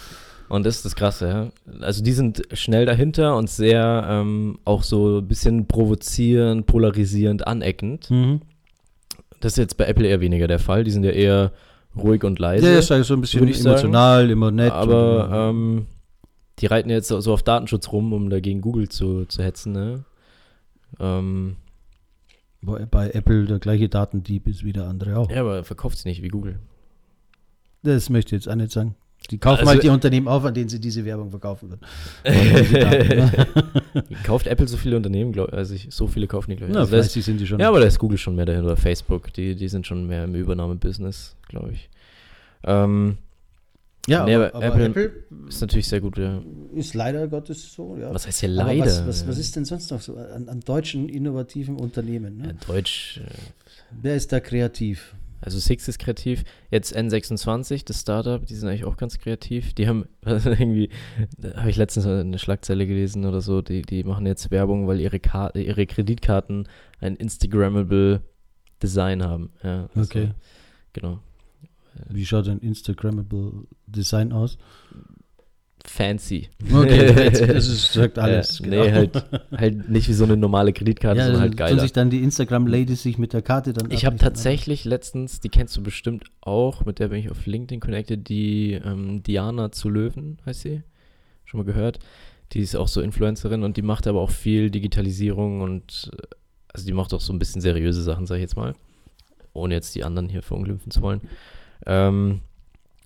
Und 0.50 0.66
das 0.66 0.78
ist 0.78 0.86
das 0.86 0.96
Krasse, 0.96 1.28
ja. 1.28 1.48
Also 1.82 2.04
die 2.04 2.14
sind 2.14 2.42
schnell 2.54 2.86
dahinter 2.86 3.36
und 3.36 3.50
sehr 3.50 4.06
ähm, 4.10 4.60
auch 4.64 4.84
so 4.84 5.18
ein 5.18 5.28
bisschen 5.28 5.68
provozierend, 5.68 6.66
polarisierend, 6.66 7.46
aneckend. 7.46 8.10
Mhm. 8.10 8.42
Das 9.42 9.54
ist 9.54 9.58
jetzt 9.58 9.78
bei 9.78 9.86
Apple 9.86 10.08
eher 10.08 10.22
weniger 10.22 10.48
der 10.48 10.60
Fall. 10.60 10.84
Die 10.84 10.92
sind 10.92 11.04
ja 11.04 11.12
eher 11.12 11.52
ruhig 11.98 12.24
und 12.24 12.40
leise. 12.40 12.72
Ja, 12.72 12.80
ist 12.80 12.88
so 12.88 13.14
ein 13.14 13.22
bisschen 13.22 13.44
emotional, 13.44 14.22
sagen. 14.22 14.32
immer 14.32 14.52
nett. 14.52 14.72
Aber 14.72 15.50
ähm, 15.52 15.86
die 16.60 16.66
reiten 16.66 16.90
jetzt 16.90 17.10
so 17.10 17.34
auf 17.34 17.44
Datenschutz 17.44 17.92
rum, 17.92 18.14
um 18.14 18.30
dagegen 18.30 18.62
Google 18.62 18.90
zu, 18.90 19.26
zu 19.26 19.44
hetzen, 19.44 19.74
ne? 19.74 20.06
Ähm, 21.00 21.58
bei, 22.62 22.86
bei 22.86 23.12
Apple 23.12 23.46
der 23.46 23.60
gleiche 23.60 23.90
Datendieb 23.90 24.48
ist 24.48 24.64
wie 24.64 24.74
der 24.74 24.86
andere 24.86 25.18
auch. 25.18 25.30
Ja, 25.30 25.42
aber 25.42 25.64
verkauft 25.64 25.98
sie 25.98 26.10
nicht 26.10 26.22
wie 26.22 26.30
Google. 26.30 26.60
Das 27.84 28.10
möchte 28.10 28.36
ich 28.36 28.44
jetzt 28.44 28.52
auch 28.52 28.56
nicht 28.56 28.72
sagen. 28.72 28.96
Die 29.32 29.40
kaufen 29.40 29.60
also, 29.60 29.72
halt 29.72 29.84
die 29.84 29.90
Unternehmen 29.90 30.28
auf, 30.28 30.46
an 30.46 30.54
denen 30.54 30.70
sie 30.70 30.80
diese 30.80 31.04
Werbung 31.04 31.30
verkaufen 31.30 31.70
würden. 31.70 31.82
Kauft 34.24 34.48
Apple 34.48 34.68
so 34.68 34.78
viele 34.78 34.96
Unternehmen, 34.96 35.32
glaube 35.32 35.54
also 35.54 35.74
ich, 35.74 35.88
so 35.90 36.08
viele 36.08 36.28
kaufen 36.28 36.52
die, 36.52 36.58
glaube 36.58 36.72
ich. 36.72 36.76
Ja, 36.76 36.82
also 36.82 36.96
ist, 36.96 37.12
sind 37.14 37.40
die 37.40 37.48
schon. 37.48 37.60
Ja, 37.60 37.70
aber 37.70 37.80
da 37.80 37.88
ist 37.88 38.00
Google 38.00 38.18
schon 38.18 38.36
mehr 38.36 38.46
dahinter, 38.46 38.68
oder 38.68 38.78
Facebook, 38.78 39.34
die, 39.34 39.56
die 39.56 39.68
sind 39.68 39.86
schon 39.86 40.08
mehr 40.08 40.24
im 40.24 40.36
Übernahmebusiness, 40.36 41.36
glaube 41.48 41.72
ich. 41.74 41.90
Ähm, 42.64 43.18
ja, 44.08 44.26
nee, 44.26 44.36
aber, 44.36 44.56
aber 44.56 44.66
Apple, 44.66 44.86
Apple, 44.86 45.12
ist 45.48 45.62
natürlich 45.62 45.88
sehr 45.88 46.02
gut, 46.02 46.18
ja. 46.18 46.42
Ist 46.74 46.94
leider 46.94 47.28
Gottes 47.28 47.74
so, 47.74 47.98
ja. 47.98 48.14
Was 48.14 48.26
heißt 48.26 48.40
hier 48.40 48.50
leider? 48.50 48.86
Was, 48.86 49.08
was, 49.08 49.28
was, 49.28 49.38
ist 49.38 49.56
denn 49.56 49.66
sonst 49.66 49.92
noch 49.92 50.02
so 50.02 50.16
an, 50.16 50.48
an 50.48 50.62
deutschen 50.62 51.10
innovativen 51.10 51.78
Unternehmen? 51.78 52.38
Ne? 52.38 52.48
Ja, 52.48 52.74
Deutsch. 52.74 53.20
Äh, 53.24 53.30
Wer 54.02 54.16
ist 54.16 54.32
da 54.32 54.40
kreativ? 54.40 55.16
Also 55.42 55.60
Six 55.60 55.88
ist 55.88 56.00
kreativ. 56.00 56.44
Jetzt 56.72 56.96
N26, 56.96 57.86
das 57.86 58.02
Startup, 58.02 58.44
die 58.44 58.56
sind 58.56 58.70
eigentlich 58.70 58.86
auch 58.86 58.98
ganz 58.98 59.20
kreativ. 59.20 59.74
Die 59.74 59.88
haben 59.88 60.06
also 60.26 60.50
irgendwie, 60.50 60.90
habe 61.56 61.70
ich 61.70 61.78
letztens 61.78 62.08
eine 62.08 62.40
Schlagzeile 62.40 62.88
gelesen 62.88 63.26
oder 63.26 63.42
so, 63.42 63.62
die, 63.62 63.82
die 63.82 64.04
machen 64.04 64.26
jetzt 64.26 64.52
Werbung, 64.52 64.88
weil 64.88 65.00
ihre, 65.00 65.20
Ka 65.20 65.52
ihre 65.54 65.86
Kreditkarten 65.86 66.68
ein 67.00 67.16
Instagrammable 67.16 68.22
Design 68.82 69.24
haben. 69.24 69.52
Ja, 69.64 69.90
also, 69.94 70.02
okay. 70.02 70.32
Genau. 70.94 71.20
Wie 72.10 72.26
schaut 72.26 72.48
ein 72.48 72.60
Instagrammable 72.60 73.68
Design 73.88 74.32
aus? 74.32 74.58
Fancy. 75.88 76.50
Okay, 76.72 77.14
das 77.32 77.68
ist, 77.68 77.94
sagt 77.94 78.20
alles. 78.20 78.60
Ja, 78.60 78.66
genau. 78.66 78.84
Nee, 78.84 78.92
halt, 78.92 79.26
halt 79.58 79.90
nicht 79.90 80.10
wie 80.10 80.14
so 80.14 80.26
eine 80.26 80.36
normale 80.36 80.74
Kreditkarte, 80.74 81.20
ja, 81.20 81.26
sondern 81.26 81.42
halt 81.42 81.58
geil. 81.58 81.80
sich 81.80 81.94
dann 81.94 82.10
die 82.10 82.24
Instagram-Ladies 82.24 83.04
sich 83.04 83.18
mit 83.18 83.34
der 83.34 83.42
Karte 83.42 83.74
dann 83.74 83.90
Ich 83.92 84.06
habe 84.06 84.18
tatsächlich 84.18 84.84
letztens, 84.86 85.40
die 85.40 85.50
kennst 85.50 85.78
du 85.78 85.84
bestimmt 85.84 86.26
auch, 86.42 86.86
mit 86.86 87.00
der 87.00 87.08
bin 87.08 87.20
ich 87.20 87.32
auf 87.32 87.46
LinkedIn 87.46 87.80
connected, 87.80 88.28
die 88.28 88.74
ähm, 88.74 89.24
Diana 89.24 89.72
zu 89.72 89.90
Löwen, 89.90 90.40
heißt 90.46 90.62
sie? 90.62 90.84
Schon 91.46 91.60
mal 91.60 91.66
gehört? 91.66 92.00
Die 92.52 92.60
ist 92.60 92.76
auch 92.76 92.88
so 92.88 93.02
Influencerin 93.02 93.64
und 93.64 93.78
die 93.78 93.82
macht 93.82 94.08
aber 94.08 94.22
auch 94.22 94.32
viel 94.32 94.70
Digitalisierung 94.70 95.62
und 95.62 96.12
äh, 96.14 96.36
also 96.74 96.86
die 96.86 96.94
macht 96.94 97.14
auch 97.14 97.22
so 97.22 97.34
ein 97.34 97.40
bisschen 97.40 97.62
seriöse 97.62 98.02
Sachen, 98.04 98.26
sag 98.26 98.36
ich 98.36 98.42
jetzt 98.42 98.58
mal. 98.58 98.76
Ohne 99.54 99.74
jetzt 99.74 99.96
die 99.96 100.04
anderen 100.04 100.30
hier 100.30 100.44
verunglimpfen 100.44 100.92
zu 100.92 101.02
wollen. 101.02 101.22
Ähm, 101.88 102.42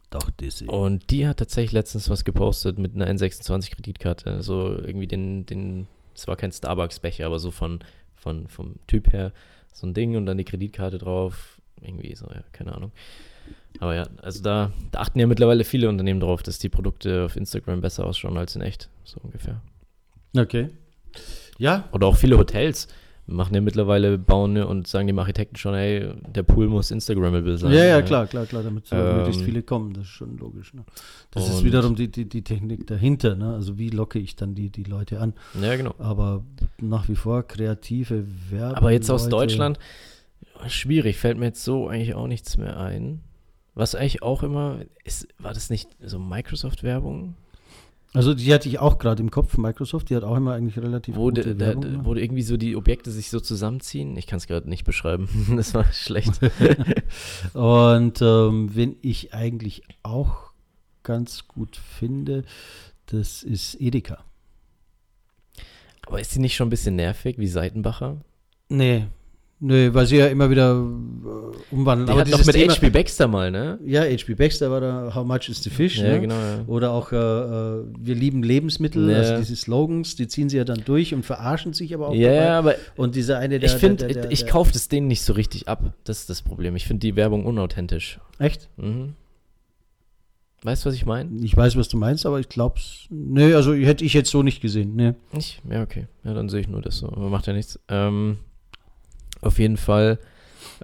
Doch, 0.10 0.30
Dizzy. 0.32 0.66
Und 0.66 1.10
die 1.12 1.28
hat 1.28 1.38
tatsächlich 1.38 1.72
letztens 1.72 2.10
was 2.10 2.26
gepostet 2.26 2.78
mit 2.78 2.96
einer 2.96 3.08
N26-Kreditkarte. 3.08 4.32
Also 4.32 4.76
irgendwie 4.76 5.08
den, 5.08 5.46
den, 5.46 5.88
es 6.14 6.28
war 6.28 6.36
kein 6.36 6.52
Starbucks-Becher, 6.52 7.26
aber 7.26 7.40
so 7.40 7.52
von, 7.52 7.80
von, 8.16 8.48
vom 8.48 8.76
Typ 8.88 9.14
her 9.14 9.32
so 9.72 9.88
ein 9.88 9.94
Ding 9.94 10.18
und 10.18 10.26
dann 10.26 10.38
die 10.38 10.44
Kreditkarte 10.44 10.98
drauf. 10.98 11.62
Irgendwie 11.80 12.14
so, 12.16 12.26
ja, 12.28 12.44
keine 12.52 12.76
Ahnung. 12.76 12.92
Aber 13.80 13.96
ja, 13.96 14.08
also 14.22 14.44
da, 14.44 14.72
da 14.92 15.00
achten 15.00 15.20
ja 15.20 15.28
mittlerweile 15.28 15.64
viele 15.64 15.88
Unternehmen 15.88 16.20
drauf, 16.20 16.44
dass 16.44 16.60
die 16.60 16.70
Produkte 16.70 17.26
auf 17.26 17.36
Instagram 17.36 17.82
besser 17.82 18.06
ausschauen 18.06 18.38
als 18.38 18.56
in 18.56 18.62
echt. 18.62 18.90
So 19.04 19.20
ungefähr. 19.24 19.62
Okay. 20.36 20.70
Ja. 21.58 21.88
Oder 21.92 22.08
auch 22.08 22.18
viele 22.18 22.38
Hotels 22.38 22.88
machen 23.32 23.56
ja 23.56 23.62
mittlerweile, 23.62 24.18
bauen 24.18 24.58
und 24.58 24.88
sagen 24.88 25.08
dem 25.08 25.20
Architekten 25.20 25.56
schon, 25.56 25.74
hey, 25.74 26.14
der 26.28 26.44
Pool 26.44 26.68
muss 26.68 26.92
Instagrammable 26.92 27.58
sein. 27.58 27.72
Ja, 27.72 27.86
ja, 27.86 28.02
klar, 28.02 28.28
klar, 28.28 28.46
klar, 28.46 28.64
damit 28.64 28.88
so 28.88 28.96
ähm, 28.96 29.18
möglichst 29.18 29.42
viele 29.42 29.64
kommen, 29.64 29.94
das 29.94 30.04
ist 30.04 30.10
schon 30.10 30.38
logisch. 30.38 30.74
Ne? 30.74 30.84
Das 31.32 31.50
ist 31.50 31.64
wiederum 31.64 31.96
die, 31.96 32.10
die, 32.10 32.28
die 32.28 32.44
Technik 32.44 32.88
dahinter, 32.88 33.36
ne? 33.36 33.54
also 33.54 33.78
wie 33.78 33.90
locke 33.90 34.20
ich 34.20 34.36
dann 34.36 34.56
die, 34.56 34.70
die 34.70 34.84
Leute 34.84 35.20
an. 35.20 35.34
Ja, 35.62 35.76
genau. 35.76 35.96
Aber 35.98 36.44
nach 36.80 37.10
wie 37.10 37.16
vor 37.16 37.44
kreative 37.44 38.26
Werbung. 38.50 38.76
Aber 38.76 38.92
jetzt 38.92 39.10
aus 39.10 39.30
Deutschland, 39.30 39.80
schwierig, 40.68 41.18
fällt 41.18 41.38
mir 41.38 41.46
jetzt 41.48 41.64
so 41.64 41.88
eigentlich 41.88 42.14
auch 42.16 42.28
nichts 42.28 42.58
mehr 42.58 42.80
ein. 42.80 43.22
Was 43.74 43.96
eigentlich 43.96 44.22
auch 44.22 44.44
immer, 44.44 44.80
ist, 45.06 45.28
war 45.40 45.54
das 45.54 45.70
nicht 45.70 45.90
so 46.04 46.20
Microsoft-Werbung? 46.20 47.36
Also 48.14 48.34
die 48.34 48.54
hatte 48.54 48.68
ich 48.68 48.80
auch 48.80 48.98
gerade 48.98 49.24
im 49.24 49.32
Kopf, 49.32 49.58
Microsoft, 49.58 50.10
die 50.10 50.16
hat 50.16 50.24
auch 50.24 50.36
immer 50.36 50.54
eigentlich 50.54 50.78
relativ 50.78 51.16
wo, 51.16 51.26
gute 51.26 51.56
de, 51.56 51.60
Werbung, 51.60 52.04
wo 52.04 52.14
irgendwie 52.14 52.42
so 52.42 52.58
die 52.58 52.76
Objekte 52.76 53.10
sich 53.10 53.30
so 53.30 53.40
zusammenziehen. 53.40 54.18
Ich 54.18 54.28
kann 54.28 54.38
es 54.38 54.48
gerade 54.48 54.70
nicht 54.70 54.84
beschreiben, 54.84 55.30
das 55.56 55.74
war 55.74 55.86
schlecht. 55.94 56.42
und 57.54 58.22
ähm, 58.22 58.76
wenn 58.76 58.98
ich 59.02 59.34
eigentlich 59.34 59.84
auch 60.04 60.52
ganz 61.04 61.48
gut 61.48 61.78
finde, 61.78 62.44
das 63.06 63.44
ist 63.44 63.80
Edeka. 63.80 64.24
Aber 66.06 66.20
ist 66.20 66.36
die 66.36 66.40
nicht 66.40 66.56
schon 66.56 66.68
ein 66.68 66.72
bisschen 66.72 66.98
nervig 66.98 67.38
wie 67.38 67.48
Seitenbacher? 67.48 68.18
Nee, 68.68 69.08
Nö, 69.64 69.94
weil 69.94 70.08
sie 70.08 70.18
ja 70.18 70.26
immer 70.26 70.50
wieder 70.50 70.72
äh, 70.72 71.74
umwandeln. 71.74 72.08
Die 72.08 72.12
aber 72.14 72.24
doch 72.26 72.44
mit 72.46 72.56
H.P. 72.56 72.90
Baxter 72.90 73.28
mal, 73.28 73.52
ne? 73.52 73.78
Ja, 73.86 74.02
H.P. 74.02 74.34
Baxter 74.34 74.72
war 74.72 74.82
da 74.82 75.12
How 75.14 75.24
Much 75.24 75.50
is 75.50 75.62
the 75.62 75.70
Fish, 75.70 76.00
ja, 76.00 76.10
ne? 76.14 76.22
genau. 76.22 76.34
Ja. 76.34 76.64
Oder 76.66 76.92
auch 76.92 77.12
äh, 77.12 77.16
äh, 77.16 77.84
Wir 78.00 78.16
lieben 78.16 78.42
Lebensmittel, 78.42 79.12
ja. 79.12 79.18
also 79.20 79.38
diese 79.38 79.56
Slogans, 79.56 80.16
die 80.16 80.28
ziehen 80.28 80.50
sie 80.50 80.58
ja 80.58 80.64
dann 80.64 80.82
durch 80.84 81.14
und 81.14 81.24
verarschen 81.24 81.74
sich 81.74 81.94
aber 81.94 82.10
auch 82.10 82.16
Ja, 82.16 82.32
dabei. 82.32 82.50
aber 82.50 82.76
und 82.98 83.16
dieser 83.16 83.38
eine, 83.38 83.60
der 83.60 83.70
Ich 83.70 83.76
finde, 83.76 84.28
ich 84.32 84.48
kaufe 84.48 84.74
das 84.74 84.88
denen 84.88 85.06
nicht 85.08 85.22
so 85.22 85.34
richtig 85.34 85.68
ab. 85.68 85.94
Das 86.06 86.22
ist 86.22 86.30
das 86.32 86.42
Problem. 86.42 86.76
Ich 86.76 86.88
finde 86.88 87.02
die 87.02 87.16
Werbung 87.16 87.46
unauthentisch. 87.46 88.20
Echt? 88.40 88.68
Mhm. 88.78 89.14
Weißt 90.64 90.86
du, 90.86 90.90
was 90.90 90.96
ich 90.96 91.06
meine? 91.06 91.30
Ich 91.44 91.56
weiß, 91.56 91.76
was 91.76 91.88
du 91.88 91.98
meinst, 91.98 92.26
aber 92.26 92.40
ich 92.40 92.50
glaub's. 92.50 93.06
Nee, 93.12 93.54
also 93.54 93.74
hätte 93.76 94.04
ich 94.06 94.14
jetzt 94.14 94.32
so 94.32 94.42
nicht 94.42 94.60
gesehen, 94.62 94.96
ne. 94.96 95.16
Nicht? 95.34 95.62
Ja, 95.70 95.84
okay. 95.84 96.08
Ja, 96.24 96.34
dann 96.34 96.50
sehe 96.50 96.62
ich 96.62 96.68
nur 96.68 96.82
das 96.82 96.98
so. 96.98 97.08
Aber 97.08 97.30
macht 97.30 97.46
ja 97.46 97.54
nichts. 97.54 97.80
Ähm 97.90 98.38
auf 99.42 99.60
jeden 99.60 99.78
Fall, 99.78 100.20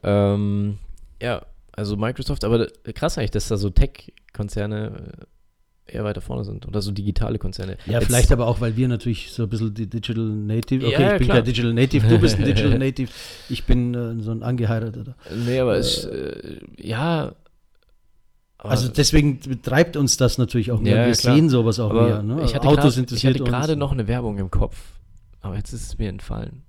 ähm, 0.03 0.77
ja, 1.21 1.45
also 1.71 1.95
Microsoft, 1.95 2.43
aber 2.43 2.67
krass 2.95 3.17
eigentlich, 3.17 3.31
dass 3.31 3.47
da 3.47 3.57
so 3.57 3.69
Tech-Konzerne 3.69 5.15
äh, 5.21 5.93
eher 5.95 6.03
weiter 6.03 6.21
vorne 6.21 6.43
sind 6.43 6.67
oder 6.67 6.81
so 6.81 6.91
digitale 6.91 7.39
Konzerne. 7.39 7.77
Ja, 7.85 7.93
Jetzt, 7.93 8.07
vielleicht 8.07 8.31
aber 8.31 8.47
auch, 8.47 8.61
weil 8.61 8.75
wir 8.75 8.87
natürlich 8.87 9.31
so 9.31 9.43
ein 9.43 9.49
bisschen 9.49 9.73
die 9.73 9.87
Digital 9.87 10.23
Native, 10.23 10.85
okay, 10.85 11.01
ja, 11.01 11.13
ich 11.13 11.19
bin 11.19 11.27
kein 11.29 11.45
Digital 11.45 11.73
Native, 11.73 12.07
du 12.07 12.19
bist 12.19 12.37
ein 12.37 12.45
Digital 12.45 12.77
Native, 12.77 13.09
ich 13.49 13.63
bin 13.65 13.93
äh, 13.93 14.21
so 14.21 14.31
ein 14.31 14.43
angeheirateter. 14.43 15.15
Nee, 15.45 15.59
aber 15.59 15.75
äh, 15.75 15.79
es, 15.79 16.05
äh, 16.05 16.59
ja, 16.77 17.33
also 18.57 18.89
deswegen 18.89 19.39
betreibt 19.39 19.95
uns 19.97 20.17
das 20.17 20.37
natürlich 20.37 20.71
auch 20.71 20.79
mehr. 20.79 20.97
Ja, 20.97 21.05
wir 21.05 21.13
klar. 21.13 21.35
sehen 21.35 21.49
sowas 21.49 21.79
auch 21.79 21.91
aber 21.91 22.07
mehr. 22.07 22.23
Ne? 22.23 22.43
Ich 22.43 22.55
hatte 22.55 22.67
Autos 22.67 22.95
grad, 22.95 22.97
interessiert 22.97 23.35
Ich 23.35 23.41
hatte 23.41 23.51
gerade 23.51 23.75
noch 23.75 23.91
eine 23.91 24.07
Werbung 24.07 24.39
im 24.39 24.49
Kopf, 24.49 24.77
aber 25.41 25.55
jetzt 25.55 25.73
ist 25.73 25.83
es 25.83 25.97
mir 25.97 26.09
entfallen. 26.09 26.63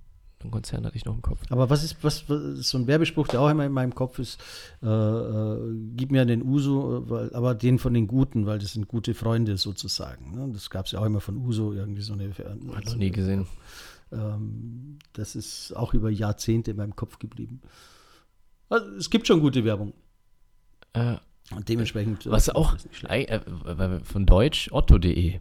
Ein 0.45 0.53
Konzern 0.53 0.87
hatte 0.87 0.97
ich 0.97 1.05
noch 1.05 1.15
im 1.15 1.23
Kopf. 1.23 1.41
Aber 1.51 1.69
was 1.69 1.83
ist, 1.83 1.97
was, 2.03 2.29
was 2.29 2.41
ist 2.41 2.69
so 2.69 2.79
ein 2.79 2.87
Werbespruch, 2.87 3.27
der 3.27 3.41
auch 3.41 3.51
immer 3.51 3.67
in 3.67 3.73
meinem 3.73 3.95
Kopf 3.95 4.21
ist, 4.21 4.41
äh, 4.83 4.87
äh, 4.87 5.75
gib 5.97 6.13
mir 6.13 6.25
den 6.27 6.45
Uso, 6.45 7.11
weil, 7.11 7.35
aber 7.35 7.57
den 7.57 7.81
von 7.81 7.93
den 7.93 8.07
Guten, 8.07 8.47
weil 8.47 8.61
das 8.61 8.75
sind 8.75 8.87
gute 8.87 9.15
Freunde 9.15 9.57
sozusagen. 9.57 10.37
Ne? 10.37 10.53
Das 10.53 10.71
gab 10.71 10.87
es 10.87 10.93
ja 10.93 11.01
auch 11.01 11.05
immer 11.05 11.21
von 11.21 11.37
Uso, 11.39 11.73
irgendwie 11.73 12.03
so 12.03 12.13
eine. 12.13 12.27
Äh, 12.27 12.75
Hat 12.75 12.87
noch 12.87 12.97
nie 12.97 13.11
gesehen. 13.11 13.47
Ähm, 14.13 14.99
das 15.13 15.35
ist 15.35 15.73
auch 15.77 15.93
über 15.93 16.09
Jahrzehnte 16.09 16.71
in 16.71 16.77
meinem 16.77 16.95
Kopf 16.95 17.19
geblieben. 17.19 17.61
Also, 18.69 18.87
es 18.93 19.11
gibt 19.11 19.27
schon 19.27 19.41
gute 19.41 19.65
Werbung. 19.65 19.93
Äh, 20.93 21.17
Und 21.51 21.69
dementsprechend. 21.69 22.27
Was 22.27 22.49
äh, 22.49 22.53
auch 22.53 22.77
äh, 23.09 24.01
von 24.05 24.25
Deutsch 24.25 24.71
otto.de. 24.71 25.41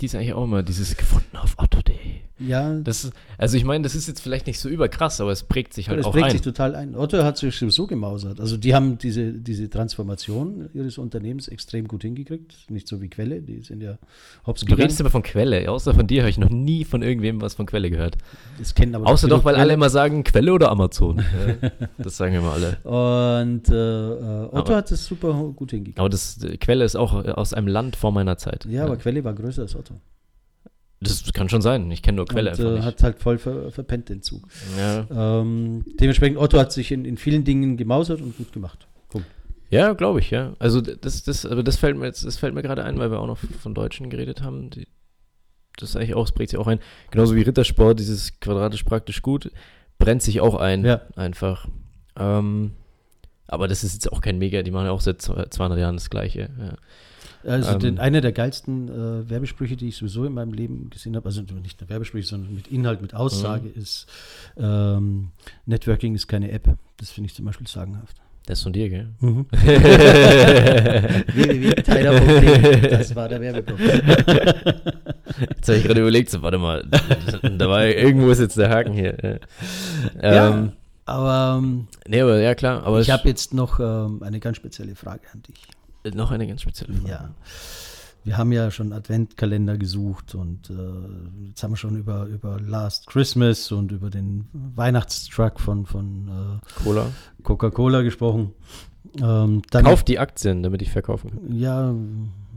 Die 0.00 0.06
ist 0.06 0.14
eigentlich 0.14 0.32
auch 0.32 0.44
immer 0.44 0.62
dieses 0.62 0.96
gefunden 0.96 1.36
auf 1.36 1.56
otto.de. 1.58 1.94
Ja. 2.38 2.74
Das 2.74 3.10
also 3.36 3.56
ich 3.56 3.64
meine, 3.64 3.82
das 3.82 3.94
ist 3.94 4.06
jetzt 4.06 4.20
vielleicht 4.20 4.46
nicht 4.46 4.58
so 4.58 4.68
überkrass, 4.68 5.20
aber 5.20 5.32
es 5.32 5.42
prägt 5.42 5.74
sich 5.74 5.88
halt 5.88 6.00
ja, 6.00 6.06
auch 6.06 6.14
ein. 6.14 6.18
Es 6.18 6.22
prägt 6.22 6.32
sich 6.32 6.40
total 6.42 6.74
ein. 6.74 6.94
Otto 6.94 7.22
hat 7.22 7.36
sich 7.36 7.56
so 7.56 7.86
gemausert. 7.86 8.40
Also 8.40 8.56
die 8.56 8.74
haben 8.74 8.98
diese, 8.98 9.32
diese 9.32 9.68
Transformation 9.68 10.68
ihres 10.72 10.98
Unternehmens 10.98 11.48
extrem 11.48 11.88
gut 11.88 12.02
hingekriegt. 12.02 12.70
Nicht 12.70 12.86
so 12.86 13.00
wie 13.00 13.08
Quelle, 13.08 13.40
die 13.40 13.62
sind 13.62 13.82
ja 13.82 13.98
hops 14.46 14.64
Du 14.64 14.74
redest 14.74 15.00
immer 15.00 15.10
von 15.10 15.22
Quelle. 15.22 15.70
Außer 15.70 15.94
von 15.94 16.06
dir 16.06 16.22
habe 16.22 16.30
ich 16.30 16.38
noch 16.38 16.50
nie 16.50 16.84
von 16.84 17.02
irgendwem 17.02 17.40
was 17.40 17.54
von 17.54 17.66
Quelle 17.66 17.90
gehört. 17.90 18.16
Das 18.58 18.74
kennen 18.74 18.94
aber 18.94 19.06
Außer 19.06 19.28
doch, 19.28 19.44
weil 19.44 19.54
Quelle. 19.54 19.62
alle 19.62 19.74
immer 19.74 19.90
sagen, 19.90 20.24
Quelle 20.24 20.52
oder 20.52 20.70
Amazon. 20.70 21.24
das 21.98 22.16
sagen 22.16 22.34
immer 22.34 22.52
alle. 22.52 22.76
Und 22.84 23.68
äh, 23.68 23.74
äh 23.74 24.44
Otto 24.46 24.58
aber, 24.58 24.76
hat 24.76 24.90
das 24.90 25.04
super 25.04 25.32
gut 25.54 25.70
hingekriegt. 25.70 25.98
Aber 25.98 26.08
das 26.08 26.38
Quelle 26.60 26.84
ist 26.84 26.96
auch 26.96 27.14
aus 27.24 27.52
einem 27.52 27.66
Land 27.66 27.96
vor 27.96 28.12
meiner 28.12 28.36
Zeit. 28.36 28.64
Ja, 28.66 28.84
aber 28.84 28.96
Quelle 28.96 29.24
war 29.24 29.34
größer 29.34 29.62
als 29.62 29.74
Otto. 29.74 29.87
Das 31.00 31.32
kann 31.32 31.48
schon 31.48 31.62
sein. 31.62 31.90
Ich 31.90 32.02
kenne 32.02 32.16
nur 32.16 32.26
Quelle 32.26 32.50
und, 32.50 32.58
einfach 32.58 32.72
nicht. 32.72 32.84
Hat 32.84 33.02
halt 33.02 33.20
voll 33.20 33.38
ver, 33.38 33.70
verpennt 33.70 34.08
den 34.08 34.22
Zug. 34.22 34.48
Ja. 34.76 35.06
Ähm, 35.40 35.84
dementsprechend 36.00 36.38
Otto 36.38 36.58
hat 36.58 36.72
sich 36.72 36.90
in, 36.90 37.04
in 37.04 37.16
vielen 37.16 37.44
Dingen 37.44 37.76
gemausert 37.76 38.20
und 38.20 38.36
gut 38.36 38.52
gemacht. 38.52 38.88
Punkt. 39.08 39.28
Ja, 39.70 39.92
glaube 39.92 40.18
ich, 40.18 40.30
ja. 40.30 40.54
Also 40.58 40.80
das, 40.80 41.22
das, 41.22 41.46
aber 41.46 41.62
das 41.62 41.76
fällt 41.76 41.96
mir 41.96 42.06
jetzt, 42.06 42.24
das 42.24 42.36
fällt 42.36 42.54
mir 42.54 42.62
gerade 42.62 42.84
ein, 42.84 42.98
weil 42.98 43.10
wir 43.10 43.20
auch 43.20 43.26
noch 43.28 43.38
von 43.38 43.74
Deutschen 43.74 44.10
geredet 44.10 44.42
haben. 44.42 44.70
Die, 44.70 44.88
das 45.76 45.94
eigentlich 45.94 46.14
auch, 46.14 46.24
das 46.24 46.32
prägt 46.32 46.50
sich 46.50 46.58
auch 46.58 46.66
ein. 46.66 46.80
Genauso 47.12 47.36
wie 47.36 47.42
Rittersport, 47.42 48.00
dieses 48.00 48.40
quadratisch 48.40 48.82
praktisch 48.82 49.22
gut, 49.22 49.52
brennt 49.98 50.22
sich 50.22 50.40
auch 50.40 50.56
ein. 50.56 50.84
Ja. 50.84 51.02
Einfach. 51.14 51.68
Ähm, 52.16 52.72
aber 53.46 53.68
das 53.68 53.84
ist 53.84 53.94
jetzt 53.94 54.12
auch 54.12 54.20
kein 54.20 54.38
Mega, 54.38 54.62
die 54.62 54.72
machen 54.72 54.86
ja 54.86 54.92
auch 54.92 55.00
seit 55.00 55.22
200 55.22 55.78
Jahren 55.78 55.96
das 55.96 56.10
Gleiche. 56.10 56.50
Ja. 56.58 56.74
Also 57.44 57.72
ähm, 57.72 57.78
den, 57.78 57.98
einer 57.98 58.20
der 58.20 58.32
geilsten 58.32 58.88
äh, 58.88 59.30
Werbesprüche, 59.30 59.76
die 59.76 59.88
ich 59.88 59.96
sowieso 59.96 60.24
in 60.24 60.34
meinem 60.34 60.52
Leben 60.52 60.90
gesehen 60.90 61.16
habe, 61.16 61.26
also 61.26 61.42
nicht 61.62 61.80
der 61.80 61.88
Werbesprüche, 61.88 62.26
sondern 62.26 62.54
mit 62.54 62.68
Inhalt, 62.68 63.00
mit 63.00 63.14
Aussage, 63.14 63.68
mhm. 63.68 63.80
ist 63.80 64.06
ähm, 64.56 65.30
Networking 65.66 66.14
ist 66.14 66.26
keine 66.26 66.50
App. 66.50 66.76
Das 66.96 67.10
finde 67.10 67.28
ich 67.28 67.34
zum 67.34 67.44
Beispiel 67.44 67.66
sagenhaft. 67.66 68.16
Das 68.46 68.58
ist 68.60 68.62
von 68.62 68.72
dir, 68.72 68.88
gell? 68.88 69.08
Mhm. 69.20 69.44
www.tyler.de, 71.34 72.88
das 72.88 73.14
war 73.14 73.28
der 73.28 73.42
Werbeblock. 73.42 73.78
Jetzt 73.78 75.68
habe 75.68 75.78
ich 75.78 75.84
gerade 75.84 76.00
überlegt, 76.00 76.30
so, 76.30 76.40
warte 76.40 76.56
mal, 76.56 76.82
da 77.42 77.68
war 77.68 77.84
irgendwo 77.84 78.30
ist 78.30 78.38
jetzt 78.40 78.56
der 78.56 78.70
Haken 78.70 78.94
hier. 78.94 79.22
Ähm, 79.22 79.40
ja, 80.22 80.72
aber, 81.04 81.58
ähm, 81.58 81.88
nee, 82.06 82.22
aber 82.22 82.40
ja 82.40 82.54
klar. 82.54 82.84
Aber 82.84 83.00
ich 83.00 83.10
habe 83.10 83.28
jetzt 83.28 83.52
noch 83.52 83.80
ähm, 83.80 84.22
eine 84.22 84.40
ganz 84.40 84.56
spezielle 84.56 84.94
Frage 84.94 85.22
an 85.32 85.42
dich. 85.42 85.60
Noch 86.14 86.30
eine 86.30 86.46
ganz 86.46 86.62
spezielle 86.62 86.94
Frage. 86.94 87.10
Ja. 87.10 87.30
Wir 88.24 88.36
haben 88.36 88.52
ja 88.52 88.70
schon 88.70 88.92
Adventkalender 88.92 89.78
gesucht 89.78 90.34
und 90.34 90.70
äh, 90.70 91.48
jetzt 91.48 91.62
haben 91.62 91.72
wir 91.72 91.76
schon 91.76 91.96
über, 91.96 92.26
über 92.26 92.60
Last 92.60 93.06
Christmas 93.06 93.72
und 93.72 93.92
über 93.92 94.10
den 94.10 94.48
Weihnachtstruck 94.52 95.60
von, 95.60 95.86
von 95.86 96.28
äh, 96.28 96.82
Cola. 96.82 97.06
Coca-Cola 97.42 98.02
gesprochen. 98.02 98.52
Ähm, 99.20 99.62
Kauf 99.70 100.04
die 100.04 100.18
Aktien, 100.18 100.62
damit 100.62 100.82
ich 100.82 100.90
verkaufen 100.90 101.30
kann. 101.30 101.56
Ja, 101.56 101.94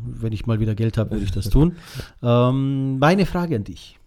wenn 0.05 0.33
ich 0.33 0.45
mal 0.45 0.59
wieder 0.59 0.75
Geld 0.75 0.97
habe, 0.97 1.11
würde 1.11 1.23
ich 1.23 1.31
das 1.31 1.49
tun. 1.49 1.77
Ähm, 2.23 2.99
meine 2.99 3.25
Frage 3.25 3.55
an 3.55 3.63
dich. 3.63 3.97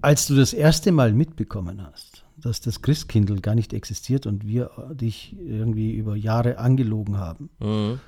Als 0.00 0.26
du 0.26 0.34
das 0.34 0.52
erste 0.52 0.90
Mal 0.90 1.12
mitbekommen 1.12 1.86
hast, 1.86 2.11
dass 2.42 2.60
das 2.60 2.82
Christkindl 2.82 3.40
gar 3.40 3.54
nicht 3.54 3.72
existiert 3.72 4.26
und 4.26 4.46
wir 4.46 4.70
dich 4.92 5.36
irgendwie 5.38 5.92
über 5.92 6.16
Jahre 6.16 6.58
angelogen 6.58 7.16
haben. 7.16 7.50
Mhm. 7.60 8.00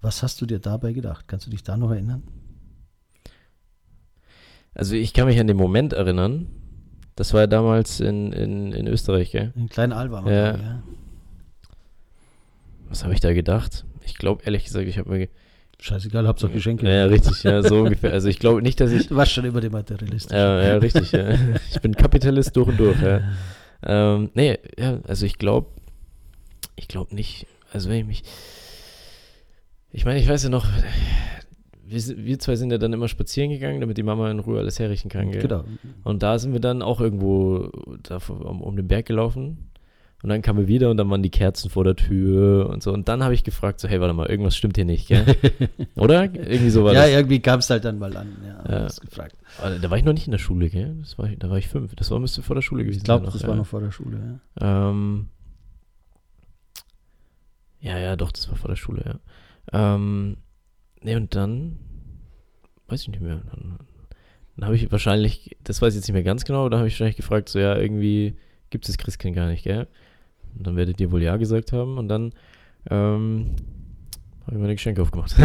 Was 0.00 0.22
hast 0.22 0.40
du 0.40 0.46
dir 0.46 0.58
dabei 0.58 0.92
gedacht? 0.92 1.26
Kannst 1.26 1.46
du 1.46 1.50
dich 1.50 1.62
da 1.62 1.76
noch 1.76 1.90
erinnern? 1.90 2.22
Also 4.74 4.94
ich 4.94 5.12
kann 5.12 5.26
mich 5.26 5.40
an 5.40 5.48
den 5.48 5.56
Moment 5.56 5.92
erinnern. 5.92 6.46
Das 7.16 7.34
war 7.34 7.40
ja 7.40 7.46
damals 7.48 7.98
in, 7.98 8.32
in, 8.32 8.70
in 8.70 8.86
Österreich, 8.86 9.32
gell? 9.32 9.52
In 9.56 9.68
Klein 9.68 9.92
Alba. 9.92 10.30
Ja. 10.30 10.56
ja. 10.56 10.82
Was 12.88 13.02
habe 13.02 13.12
ich 13.12 13.20
da 13.20 13.32
gedacht? 13.32 13.84
Ich 14.04 14.14
glaube, 14.14 14.44
ehrlich 14.44 14.64
gesagt, 14.64 14.86
ich 14.86 14.98
habe 14.98 15.10
mir 15.10 15.28
Scheißegal, 15.80 16.26
Hauptsache 16.26 16.52
Geschenke. 16.52 16.88
Ja, 16.88 17.04
richtig, 17.04 17.42
ja, 17.44 17.62
so 17.62 17.82
ungefähr. 17.82 18.12
Also 18.12 18.28
ich 18.28 18.38
glaube 18.40 18.62
nicht, 18.62 18.80
dass 18.80 18.90
ich. 18.90 19.06
Du 19.08 19.16
warst 19.16 19.32
schon 19.32 19.44
über 19.44 19.60
dem 19.60 19.72
Materialist. 19.72 20.32
Ja, 20.32 20.62
ja, 20.62 20.76
richtig, 20.76 21.12
ja. 21.12 21.34
Ich 21.70 21.80
bin 21.80 21.94
Kapitalist 21.94 22.56
durch 22.56 22.68
und 22.68 22.80
durch, 22.80 23.00
ja. 23.00 23.20
Ähm, 23.84 24.30
nee, 24.34 24.58
ja, 24.76 24.98
also 25.06 25.24
ich 25.24 25.38
glaube, 25.38 25.68
ich 26.74 26.88
glaube 26.88 27.14
nicht, 27.14 27.46
also 27.72 27.88
wenn 27.88 28.00
ich 28.00 28.06
mich. 28.06 28.22
Ich 29.92 30.04
meine, 30.04 30.18
ich 30.18 30.28
weiß 30.28 30.42
ja 30.42 30.50
noch, 30.50 30.66
wir, 31.88 32.02
wir, 32.18 32.38
zwei 32.38 32.56
sind 32.56 32.70
ja 32.70 32.78
dann 32.78 32.92
immer 32.92 33.08
spazieren 33.08 33.50
gegangen, 33.50 33.80
damit 33.80 33.96
die 33.96 34.02
Mama 34.02 34.30
in 34.30 34.40
Ruhe 34.40 34.58
alles 34.58 34.78
herrichten 34.78 35.08
kann. 35.08 35.30
Gell? 35.30 35.42
Genau. 35.42 35.64
Und 36.04 36.22
da 36.22 36.38
sind 36.38 36.52
wir 36.52 36.60
dann 36.60 36.82
auch 36.82 37.00
irgendwo 37.00 37.70
da 38.02 38.18
um, 38.28 38.60
um 38.60 38.76
den 38.76 38.88
Berg 38.88 39.06
gelaufen. 39.06 39.67
Und 40.20 40.30
dann 40.30 40.42
kamen 40.42 40.58
wir 40.58 40.66
wieder 40.66 40.90
und 40.90 40.96
dann 40.96 41.08
waren 41.10 41.22
die 41.22 41.30
Kerzen 41.30 41.70
vor 41.70 41.84
der 41.84 41.94
Tür 41.94 42.68
und 42.70 42.82
so. 42.82 42.92
Und 42.92 43.06
dann 43.08 43.22
habe 43.22 43.34
ich 43.34 43.44
gefragt, 43.44 43.78
so, 43.78 43.86
hey, 43.86 44.00
warte 44.00 44.14
mal, 44.14 44.28
irgendwas 44.28 44.56
stimmt 44.56 44.76
hier 44.76 44.84
nicht, 44.84 45.06
gell? 45.06 45.24
Oder? 45.94 46.24
Irgendwie 46.24 46.70
so 46.70 46.82
war 46.82 46.92
ja, 46.92 47.02
das. 47.02 47.10
Ja, 47.10 47.16
irgendwie 47.18 47.38
kam 47.38 47.60
es 47.60 47.70
halt 47.70 47.84
dann 47.84 48.00
mal 48.00 48.16
an, 48.16 48.36
ja, 48.44 48.80
ja. 48.80 48.86
gefragt. 49.00 49.36
Aber 49.58 49.78
da 49.78 49.90
war 49.90 49.96
ich 49.96 50.02
noch 50.02 50.12
nicht 50.12 50.26
in 50.26 50.32
der 50.32 50.38
Schule, 50.38 50.70
gell? 50.70 50.96
Das 51.00 51.18
war, 51.18 51.28
da 51.28 51.48
war 51.48 51.58
ich 51.58 51.68
fünf. 51.68 51.94
Das 51.94 52.10
war, 52.10 52.18
müsste 52.18 52.42
vor 52.42 52.56
der 52.56 52.62
Schule 52.62 52.82
gewesen 52.82 52.98
sein. 52.98 53.02
Ich 53.02 53.04
glaube, 53.04 53.26
das 53.26 53.40
ja. 53.40 53.48
war 53.48 53.54
noch 53.54 53.66
vor 53.66 53.80
der 53.80 53.92
Schule, 53.92 54.40
ja. 54.60 54.90
Ähm, 54.90 55.28
ja, 57.80 57.96
ja, 57.98 58.16
doch, 58.16 58.32
das 58.32 58.48
war 58.48 58.56
vor 58.56 58.68
der 58.68 58.76
Schule, 58.76 59.20
ja. 59.72 59.94
Ähm, 59.94 60.38
ne, 61.00 61.16
und 61.16 61.36
dann, 61.36 61.78
weiß 62.88 63.02
ich 63.02 63.08
nicht 63.08 63.20
mehr. 63.20 63.40
Dann, 63.52 63.78
dann 64.56 64.64
habe 64.64 64.74
ich 64.74 64.90
wahrscheinlich, 64.90 65.56
das 65.62 65.80
weiß 65.80 65.94
ich 65.94 65.98
jetzt 65.98 66.08
nicht 66.08 66.14
mehr 66.14 66.24
ganz 66.24 66.44
genau, 66.44 66.62
aber 66.62 66.70
da 66.70 66.78
habe 66.78 66.88
ich 66.88 66.94
wahrscheinlich 66.94 67.16
gefragt, 67.16 67.48
so, 67.48 67.60
ja, 67.60 67.76
irgendwie 67.76 68.36
gibt 68.70 68.84
es 68.84 68.96
das 68.96 68.98
Christkind 68.98 69.36
gar 69.36 69.46
nicht, 69.46 69.62
gell? 69.62 69.86
Und 70.56 70.66
dann 70.66 70.76
werdet 70.76 71.00
ihr 71.00 71.12
wohl 71.12 71.22
Ja 71.22 71.36
gesagt 71.36 71.72
haben. 71.72 71.98
Und 71.98 72.08
dann 72.08 72.32
ähm, 72.90 73.54
Habe 74.46 74.56
ich 74.56 74.60
meine 74.60 74.74
Geschenke 74.74 75.02
aufgemacht. 75.02 75.36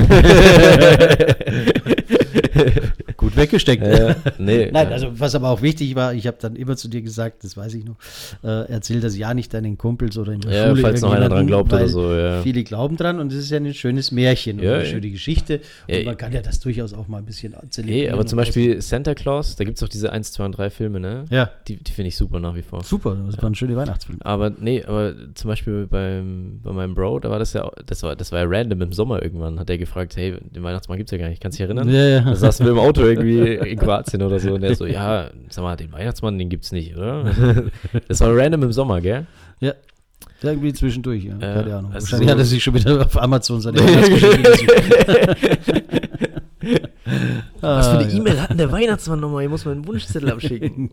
Gut 3.18 3.36
weggesteckt. 3.36 3.84
Äh, 3.84 4.16
nee, 4.38 4.70
Nein, 4.72 4.88
also 4.92 5.08
was 5.20 5.36
aber 5.36 5.50
auch 5.50 5.62
wichtig 5.62 5.96
war, 5.96 6.14
ich 6.14 6.28
habe 6.28 6.38
dann 6.40 6.56
immer 6.56 6.76
zu 6.76 6.88
dir 6.88 7.02
gesagt, 7.02 7.44
das 7.44 7.56
weiß 7.58 7.74
ich 7.76 7.86
noch, 7.86 7.96
äh, 8.44 8.70
erzähl 8.72 9.00
das 9.02 9.18
ja 9.18 9.34
nicht 9.34 9.54
deinen 9.54 9.78
Kumpels 9.78 10.18
oder 10.18 10.34
in 10.34 10.42
der 10.42 10.52
ja, 10.54 10.70
Schule. 10.70 10.82
falls 10.82 11.02
noch 11.02 11.12
einer 11.12 11.30
dran 11.30 11.48
glaubt 11.48 11.72
oder 11.74 11.88
so, 11.88 12.14
ja. 12.14 12.42
Viele 12.42 12.64
glauben 12.64 12.98
dran 12.98 13.20
und 13.20 13.32
es 13.32 13.40
ist 13.40 13.50
ja 13.52 13.58
ein 13.58 13.74
schönes 13.74 14.12
Märchen 14.12 14.60
Ja, 14.62 14.72
und 14.74 14.76
eine 14.80 14.86
schöne 14.86 15.10
Geschichte. 15.10 15.62
Und 15.90 16.06
man 16.06 16.18
kann 16.18 16.32
ja 16.34 16.42
das 16.42 16.60
durchaus 16.60 16.94
auch 16.94 17.08
mal 17.08 17.18
ein 17.20 17.26
bisschen 17.26 17.54
Nee, 17.54 17.70
zelebrieren. 17.70 18.14
aber 18.14 18.26
zum 18.26 18.38
Beispiel 18.38 18.82
Santa 18.82 19.14
Claus, 19.16 19.56
da 19.56 19.64
gibt 19.64 19.78
es 19.78 19.84
auch 19.84 19.90
diese 19.90 20.12
1, 20.12 20.32
2 20.34 20.46
und 20.46 20.52
3 20.54 20.70
Filme, 20.70 21.00
ne? 21.00 21.26
Ja, 21.30 21.50
Die, 21.68 21.78
die 21.78 21.92
finde 21.92 22.10
ich 22.10 22.18
super 22.18 22.40
nach 22.40 22.56
wie 22.56 22.62
vor. 22.62 22.84
super, 22.84 23.16
das 23.26 23.42
waren 23.42 23.56
schöne 23.56 23.76
Weihnachtsfilme. 23.76 24.20
Aber 24.26 24.52
nee, 24.60 24.84
aber 24.84 25.14
zum 25.36 25.50
Beispiel 25.50 25.88
beim, 25.88 26.60
bei 26.64 26.72
meinem 26.72 26.96
Bro, 26.96 27.20
da 27.20 27.30
war 27.30 27.40
das 27.40 27.54
ja, 27.54 27.70
das 27.86 28.04
war, 28.04 28.16
das 28.16 28.32
war 28.32 28.40
ja 28.40 28.46
random 28.48 28.82
im 28.82 28.94
Sommer 28.94 29.22
irgendwann, 29.22 29.60
hat 29.60 29.70
er 29.70 29.78
gefragt, 29.78 30.16
hey, 30.18 30.36
den 30.42 30.64
Weihnachtsmann 30.64 30.98
gibt's 30.98 31.12
ja 31.12 31.18
gar 31.18 31.30
nicht, 31.30 31.42
kannst 31.42 31.60
du 31.60 31.64
dich 31.64 31.70
erinnern? 31.70 31.90
Ja, 31.94 32.04
ja. 32.08 32.22
Da 32.22 32.36
saßen 32.44 32.66
wir 32.66 32.72
im 32.74 32.80
Auto 32.80 33.02
irgendwie 33.04 33.40
in 33.56 33.80
Kroatien 33.80 34.22
oder 34.22 34.40
so 34.40 34.54
und 34.54 34.62
der 34.62 34.76
so, 34.76 34.86
ja, 34.86 35.30
sag 35.50 35.64
mal, 35.64 35.76
den 35.76 35.92
Weihnachtsmann, 35.92 36.38
den 36.38 36.50
gibt's 36.50 36.72
nicht, 36.72 36.96
oder? 36.96 37.34
Das 38.08 38.20
war 38.22 38.36
random 38.36 38.64
im 38.64 38.72
Sommer, 38.72 39.02
gell? 39.02 39.26
Ja. 39.60 39.74
Irgendwie 40.42 40.74
zwischendurch, 40.74 41.24
ja. 41.24 41.38
Ja, 41.40 41.54
Keine 41.62 41.76
Ahnung. 41.78 41.92
also 41.94 42.06
Wahrscheinlich 42.06 42.28
so- 42.28 42.32
hat 42.34 42.40
er 42.40 42.46
sich 42.46 42.64
schon 42.64 42.74
wieder 42.74 43.02
auf 43.06 43.22
Amazon 43.22 43.62
seine 43.62 43.82
gesucht. 43.82 44.64
Was 47.62 47.88
für 47.88 47.94
Ah, 47.94 47.98
eine 48.00 48.12
ja. 48.12 48.18
E-Mail 48.18 48.42
hat 48.42 48.50
denn 48.50 48.58
der 48.58 48.72
Weihnachtsmann 48.72 49.20
nochmal? 49.20 49.42
Hier 49.42 49.50
muss 49.50 49.64
man 49.66 49.76
einen 49.76 49.88
Wunschzettel 49.88 50.30
abschicken. 50.32 50.90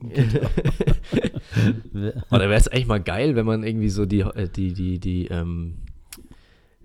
Oder 2.31 2.49
wäre 2.49 2.55
es 2.55 2.69
eigentlich 2.69 2.87
mal 2.87 3.01
geil, 3.01 3.35
wenn 3.37 3.47
man 3.47 3.63
irgendwie 3.65 3.89
so 3.89 4.07
die, 4.07 4.21
äh, 4.21 4.49
die, 4.49 4.73
die, 4.73 4.99
die, 4.99 5.27
ähm, 5.29 5.75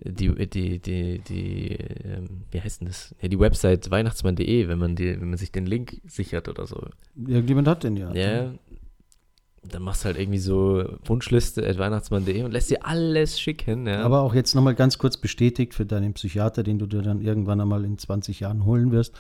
die, 0.06 0.48
die, 0.48 0.80
die, 0.80 1.20
die, 1.20 1.72
ähm, 2.04 2.44
wie 2.52 2.62
heißt 2.62 2.82
denn 2.82 2.88
das? 2.88 3.16
Ja, 3.22 3.28
die 3.28 3.40
Website 3.40 3.90
weihnachtsmann.de, 3.90 4.68
wenn 4.68 4.78
man 4.78 4.96
die, 4.96 5.20
wenn 5.20 5.30
man 5.30 5.38
sich 5.38 5.52
den 5.52 5.66
Link 5.66 6.02
sichert 6.06 6.48
oder 6.48 6.68
so. 6.68 6.88
Irgendjemand 7.16 7.68
hat 7.68 7.84
den 7.84 7.98
ja. 7.98 8.14
Ja. 8.14 8.52
Dann 9.64 9.82
machst 9.82 10.04
du 10.04 10.06
halt 10.06 10.20
irgendwie 10.20 10.38
so 10.38 10.86
Wunschliste 11.06 11.68
at 11.68 11.80
weihnachtsmann.de 11.80 12.44
und 12.44 12.52
lässt 12.52 12.70
dir 12.70 12.86
alles 12.86 13.40
schicken, 13.40 13.88
ja. 13.88 14.04
Aber 14.04 14.22
auch 14.22 14.36
jetzt 14.36 14.54
nochmal 14.54 14.76
ganz 14.76 15.00
kurz 15.00 15.18
bestätigt 15.18 15.74
für 15.74 15.88
deinen 15.88 16.14
Psychiater, 16.14 16.62
den 16.62 16.78
du 16.78 16.86
dir 16.86 17.02
dann 17.02 17.20
irgendwann 17.20 17.60
einmal 17.60 17.84
in 17.84 17.98
20 17.98 18.42
Jahren 18.42 18.66
holen 18.66 18.92
wirst. 18.92 19.16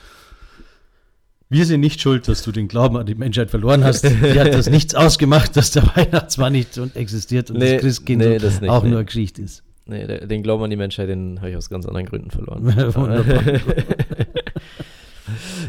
Wir 1.49 1.65
sind 1.65 1.79
nicht 1.79 2.01
schuld, 2.01 2.27
dass 2.27 2.43
du 2.43 2.51
den 2.51 2.67
Glauben 2.67 2.97
an 2.97 3.05
die 3.05 3.15
Menschheit 3.15 3.49
verloren 3.49 3.83
hast. 3.83 4.03
Die 4.03 4.39
hat 4.39 4.53
das 4.53 4.69
nichts 4.69 4.93
ausgemacht, 4.93 5.55
dass 5.55 5.71
der 5.71 5.83
Weihnachtsmann 5.95 6.53
nicht 6.53 6.79
existiert 6.95 7.49
und 7.49 7.57
Nee, 7.57 7.73
das 7.73 7.81
Christkind 7.81 8.21
nee, 8.21 8.37
das 8.37 8.61
nicht, 8.61 8.69
auch 8.69 8.83
nee. 8.83 8.89
nur 8.89 8.99
eine 8.99 9.05
Geschichte 9.05 9.41
ist. 9.41 9.64
Nee, 9.85 10.05
den 10.27 10.43
Glauben 10.43 10.63
an 10.63 10.69
die 10.69 10.75
Menschheit, 10.75 11.09
den 11.09 11.39
habe 11.39 11.49
ich 11.51 11.57
aus 11.57 11.69
ganz 11.69 11.85
anderen 11.85 12.05
Gründen 12.07 12.31
verloren. 12.31 12.65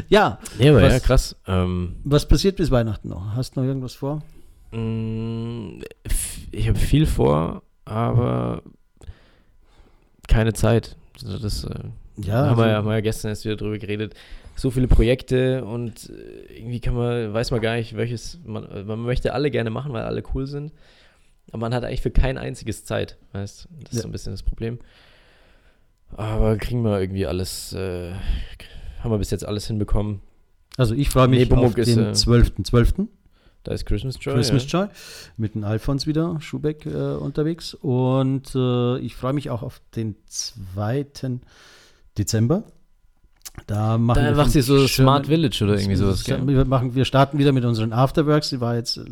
Ja, 0.09 0.39
nee, 0.59 0.69
aber 0.69 0.81
Was- 0.83 0.93
ja, 0.93 0.99
krass. 0.99 1.35
Ähm, 1.47 1.95
was 2.03 2.27
passiert 2.27 2.57
bis 2.57 2.69
Weihnachten 2.71 3.09
noch? 3.09 3.35
Hast 3.35 3.55
du 3.55 3.61
noch 3.61 3.67
irgendwas 3.67 3.95
vor? 3.95 4.21
Mm, 4.71 5.79
Ich 6.51 6.67
habe 6.69 6.77
viel 6.77 7.05
vor, 7.07 7.63
aber 7.85 8.61
keine 10.27 10.53
Zeit. 10.53 10.95
Also 11.23 11.39
Das 11.39 11.63
äh, 11.63 11.69
Ja, 12.17 12.45
haben, 12.47 12.57
wir, 12.57 12.63
also- 12.63 12.63
ja- 12.65 12.75
haben 12.77 12.85
wir 12.87 12.93
ja 12.93 13.01
gestern 13.01 13.29
erst 13.29 13.45
wieder 13.45 13.55
drüber 13.55 13.77
geredet. 13.79 14.13
So 14.55 14.69
viele 14.71 14.87
Projekte 14.87 15.65
und 15.65 16.09
äh, 16.09 16.55
irgendwie 16.59 16.79
kann 16.79 16.95
man, 16.95 17.33
weiß 17.33 17.51
man 17.51 17.61
gar 17.61 17.75
nicht, 17.75 17.95
welches, 17.97 18.39
man, 18.45 18.85
man 18.85 18.99
möchte 19.01 19.33
alle 19.33 19.49
gerne 19.51 19.69
machen, 19.71 19.91
weil 19.93 20.03
alle 20.03 20.23
cool 20.33 20.45
sind. 20.47 20.71
Aber 21.49 21.59
man 21.59 21.73
hat 21.73 21.83
eigentlich 21.83 22.01
für 22.01 22.11
kein 22.11 22.37
einziges 22.37 22.83
Zeit, 22.85 23.17
weißt 23.33 23.67
Das 23.81 23.91
ist 23.91 23.95
Ja. 23.97 24.01
so 24.01 24.07
ein 24.07 24.11
bisschen 24.11 24.33
das 24.33 24.43
Problem. 24.43 24.79
Aber 26.15 26.57
kriegen 26.57 26.83
wir 26.83 26.99
irgendwie 26.99 27.25
alles, 27.25 27.73
äh, 27.73 28.13
haben 29.01 29.11
wir 29.11 29.17
bis 29.17 29.31
jetzt 29.31 29.45
alles 29.45 29.67
hinbekommen. 29.67 30.21
Also 30.77 30.93
ich 30.93 31.09
freue 31.09 31.27
mich 31.27 31.39
Nepomuk 31.39 31.77
auf 31.79 31.85
den 31.85 31.99
äh, 31.99 32.11
12.12. 32.11 33.07
Da 33.63 33.73
ist 33.73 33.85
Christmas 33.85 34.17
Joy. 34.21 34.35
Christmas 34.35 34.71
ja. 34.71 34.83
Joy 34.83 34.89
mit 35.35 35.55
dem 35.55 35.63
Alfons 35.65 36.07
wieder, 36.07 36.39
Schubeck 36.39 36.85
äh, 36.85 36.89
unterwegs. 37.15 37.73
Und 37.73 38.55
äh, 38.55 38.97
ich 38.99 39.15
freue 39.15 39.33
mich 39.33 39.49
auch 39.49 39.63
auf 39.63 39.81
den 39.95 40.15
2. 40.27 41.07
Dezember. 42.17 42.63
Da 43.65 43.97
machen 43.97 44.19
Da 44.23 44.29
wir 44.29 44.35
macht 44.35 44.55
ihr 44.55 44.63
so 44.63 44.87
Smart 44.87 45.25
Village 45.27 45.63
oder 45.63 45.75
irgendwie 45.77 45.95
sowas, 45.95 46.23
gell? 46.23 46.45
Wir, 46.47 46.63
machen, 46.65 46.95
wir 46.95 47.03
starten 47.05 47.37
wieder 47.37 47.51
mit 47.51 47.65
unseren 47.65 47.91
Afterworks. 47.91 48.49
Die 48.49 48.61
war 48.61 48.75
jetzt 48.75 48.97
äh, 48.97 49.03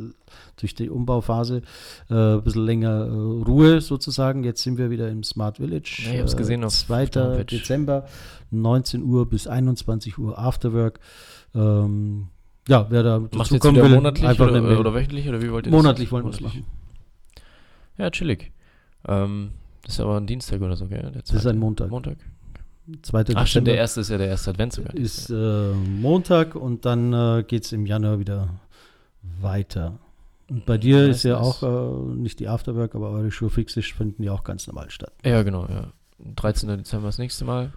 durch 0.57 0.75
die 0.75 0.89
Umbauphase 0.89 1.61
äh, 2.09 2.13
ein 2.35 2.43
bisschen 2.43 2.65
länger 2.65 3.05
äh, 3.07 3.09
Ruhe 3.09 3.81
sozusagen. 3.81 4.43
Jetzt 4.43 4.61
sind 4.63 4.77
wir 4.77 4.89
wieder 4.89 5.09
im 5.09 5.23
Smart 5.23 5.57
Village. 5.57 6.03
Ja, 6.05 6.13
ich 6.13 6.19
hab's 6.21 6.37
gesehen 6.37 6.63
auf- 6.63 6.73
2. 6.73 7.03
auf 7.03 7.09
der 7.09 7.23
Homepage. 7.25 7.45
Dezember, 7.45 8.05
19 8.51 9.03
Uhr 9.03 9.29
bis 9.29 9.47
21 9.47 10.17
Uhr 10.19 10.37
Afterwork. 10.39 10.99
Ähm, 11.53 12.27
ja, 12.67 12.85
wer 12.89 13.03
da 13.03 13.19
Macht 13.19 13.51
jetzt 13.51 13.63
wieder 13.63 13.83
will, 13.83 13.95
monatlich 13.95 14.25
einfach 14.27 14.49
oder, 14.49 14.79
oder 14.79 14.93
wöchentlich 14.93 15.27
oder 15.27 15.41
wie 15.41 15.51
wollt 15.51 15.65
ihr 15.67 15.71
Monatlich 15.71 16.07
das? 16.07 16.11
wollen 16.13 16.25
wir 16.25 16.31
es 16.31 16.41
machen. 16.41 16.65
Ja, 17.97 18.09
chillig. 18.09 18.51
Ähm, 19.07 19.51
das 19.83 19.95
ist 19.95 19.99
aber 19.99 20.17
ein 20.17 20.27
Dienstag 20.27 20.61
oder 20.61 20.75
so, 20.75 20.87
gell? 20.87 21.11
Das 21.13 21.29
ist 21.31 21.45
ein 21.45 21.59
Montag. 21.59 21.89
Montag. 21.89 22.17
2. 23.01 23.25
Ach 23.35 23.47
stimmt, 23.47 23.67
der 23.67 23.73
Dezember 23.73 23.75
erste 23.75 24.01
ist 24.01 24.09
ja 24.09 24.17
der 24.17 24.27
erste 24.27 24.49
Advent 24.51 24.73
sogar. 24.73 24.93
ist 24.95 25.29
äh, 25.29 25.71
Montag 25.73 26.55
und 26.55 26.85
dann 26.85 27.13
äh, 27.13 27.43
geht 27.47 27.65
es 27.65 27.71
im 27.71 27.85
Januar 27.85 28.19
wieder 28.19 28.49
weiter. 29.41 29.97
Und 30.49 30.65
bei 30.67 30.77
dir 30.77 31.05
Ja, 31.05 31.07
ist 31.07 31.23
ja 31.23 31.37
auch 31.39 31.63
äh, 31.63 32.15
nicht 32.15 32.39
die 32.39 32.47
Afterwork, 32.47 32.93
aber 32.93 33.09
eure 33.09 33.31
Showfixe 33.31 33.81
finden 33.81 34.21
ja 34.23 34.31
auch 34.33 34.43
ganz 34.43 34.67
normal 34.67 34.89
statt. 34.91 35.13
ja, 35.25 35.41
genau, 35.43 35.65
ja. 35.67 35.91
13. 36.35 36.69
Dezember 36.77 37.07
das 37.07 37.17
nächste 37.17 37.43
Mal. 37.45 37.73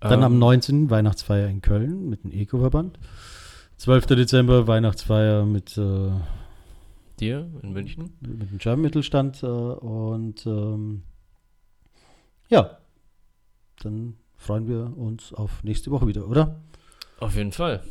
Dann 0.00 0.18
Ähm, 0.20 0.24
am 0.24 0.38
19. 0.38 0.90
Weihnachtsfeier 0.90 1.48
in 1.48 1.62
Köln 1.62 2.08
mit 2.08 2.24
dem 2.24 2.32
Eco-Verband. 2.32 2.98
12. 3.76 4.06
Dezember 4.06 4.66
Weihnachtsfeier 4.66 5.46
mit, 5.46 5.78
äh, 5.78 6.10
Dir 7.20 7.48
in 7.62 7.72
München. 7.72 8.10
mit 8.20 8.50
dem 8.50 8.58
German-Mittelstand. 8.58 9.42
Äh, 9.44 9.46
und 9.46 10.44
ähm, 10.46 11.02
ja, 12.48 12.78
dann 13.82 14.14
freuen 14.38 14.66
wir 14.66 14.96
uns 14.96 15.34
auf 15.34 15.62
nächste 15.62 15.90
Woche 15.90 16.06
wieder, 16.06 16.26
oder? 16.26 16.56
Auf 17.20 17.36
jeden 17.36 17.52
Fall. 17.52 17.82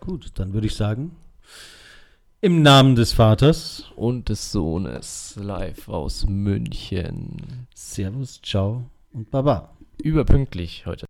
Gut, 0.00 0.30
dann 0.34 0.52
würde 0.52 0.68
ich 0.68 0.74
sagen, 0.76 1.16
im 2.40 2.60
Namen 2.60 2.94
des 2.94 3.12
Vaters, 3.12 3.90
Und 3.96 4.28
des 4.28 4.52
Sohnes 4.52 5.34
live 5.40 5.88
aus 5.88 6.26
München. 6.26 7.66
Servus, 7.74 8.40
ciao 8.42 8.84
und 9.12 9.30
Baba. 9.30 9.70
Überpünktlich 10.02 10.84
heute. 10.84 11.02